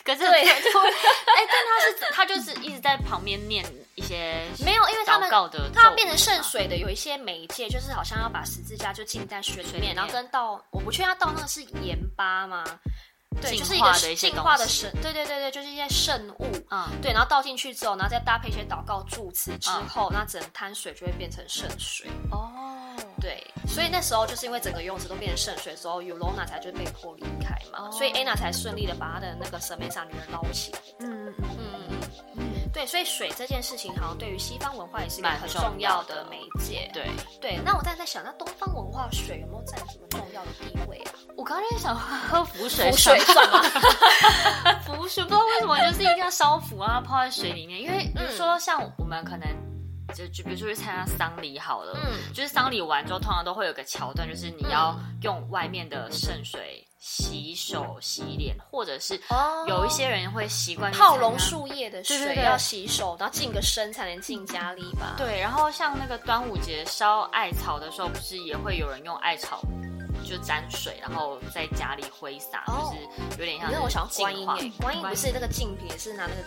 [0.04, 0.62] 可是对， 哎，
[1.48, 3.64] 但他是他就是一直在旁边念
[3.96, 5.30] 一些没有，因为他们
[5.74, 12.64] 他变成圣水的有一些媒介，就是好像要把十字架就浸在水里面，然后跟倒，我不确定他倒那个是盐巴吗？
[13.40, 22.50] 对，就是一个净化的神，对对对对，就是一些圣物，嗯，对，然后倒进去之后，然后再搭配一些祷告祝词之后，那整滩水就会变成圣水哦。
[23.28, 27.92] 对，所以那时候就是因为整个游泳池都变成圣水的时候，Ulona 才就被迫离开嘛，oh.
[27.92, 30.80] 所以 Anna 才顺利的把她的那个神梅莎女人捞起来。
[31.00, 32.00] 嗯嗯嗯
[32.38, 36.90] 嗯，对，所以水这件事情好像对于西方文化也是一个很重要的媒介。
[36.94, 37.10] 对
[37.42, 41.12] 对，那我在在想，那东方文化水有没有占什么重要的地位啊？
[41.36, 43.62] 我刚刚在想喝浮水，浮水算吗？
[44.86, 49.67] 浮水 不知道为什么就是一定要烧浮啊，泡在水里面，因为比如说像我们可能。
[50.18, 59.20] 就就比如说去参加丧礼好了，嗯，就是丧礼完之后，通常都会有个桥段，就是你要用外面的圣水洗手、洗脸，或者是
[59.68, 65.14] 有一些人会习惯泡榕树叶的水要洗手，然后净个身才能进家里吧？
[65.20, 65.40] 对。
[65.40, 69.62] 然后像那个端午节烧艾草的时候，不是也会有人用艾草
[70.28, 73.72] 就沾水，然后在家里挥洒，就是有点像。
[73.72, 76.44] 因为我想要观音耶，观音不是那个净瓶，也是拿那个，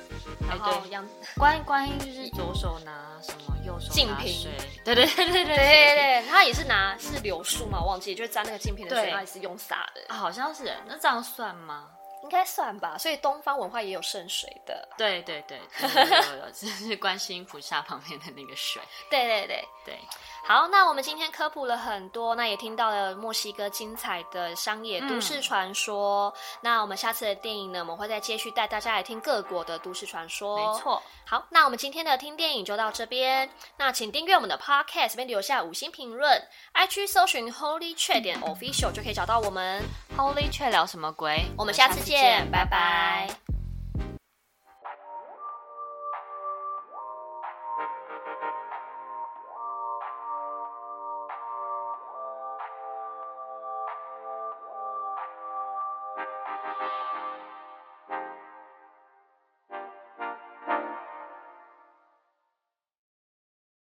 [0.49, 1.07] 然后一样。
[1.37, 3.57] 观观音就是左手拿什么？
[3.67, 4.49] 右手净瓶，
[4.85, 11.91] 对对对对对对对，他也是拿是柳树嘛，我忘记，就是沾那个净瓶的水，他也是用洒的，啊，好像是，那这样算吗？
[12.23, 19.99] 应该算吧，所以东方文化也有圣水的，对对对，有有有，就是观世音菩萨旁边的那个水，对对对对。
[20.43, 26.29] 好，那我们今天科普了很多，那也听到了墨西哥精彩的商业都市传说。
[26.31, 30.57] 嗯、那我们下次的电影呢，我们会再继续带大家来听各国的都市传说。
[30.57, 31.01] 没错。
[31.25, 33.49] 好，那我们今天的听电影就到这边。
[33.77, 36.43] 那请订阅我们的 Podcast，这边留下五星评论。
[36.75, 39.85] IG 搜寻 Holy Chat 点 Official 就可以找到我们。
[40.17, 41.45] Holy Chat 聊什么鬼？
[41.57, 43.29] 我们下次见，次见拜拜。
[43.29, 43.60] 拜拜。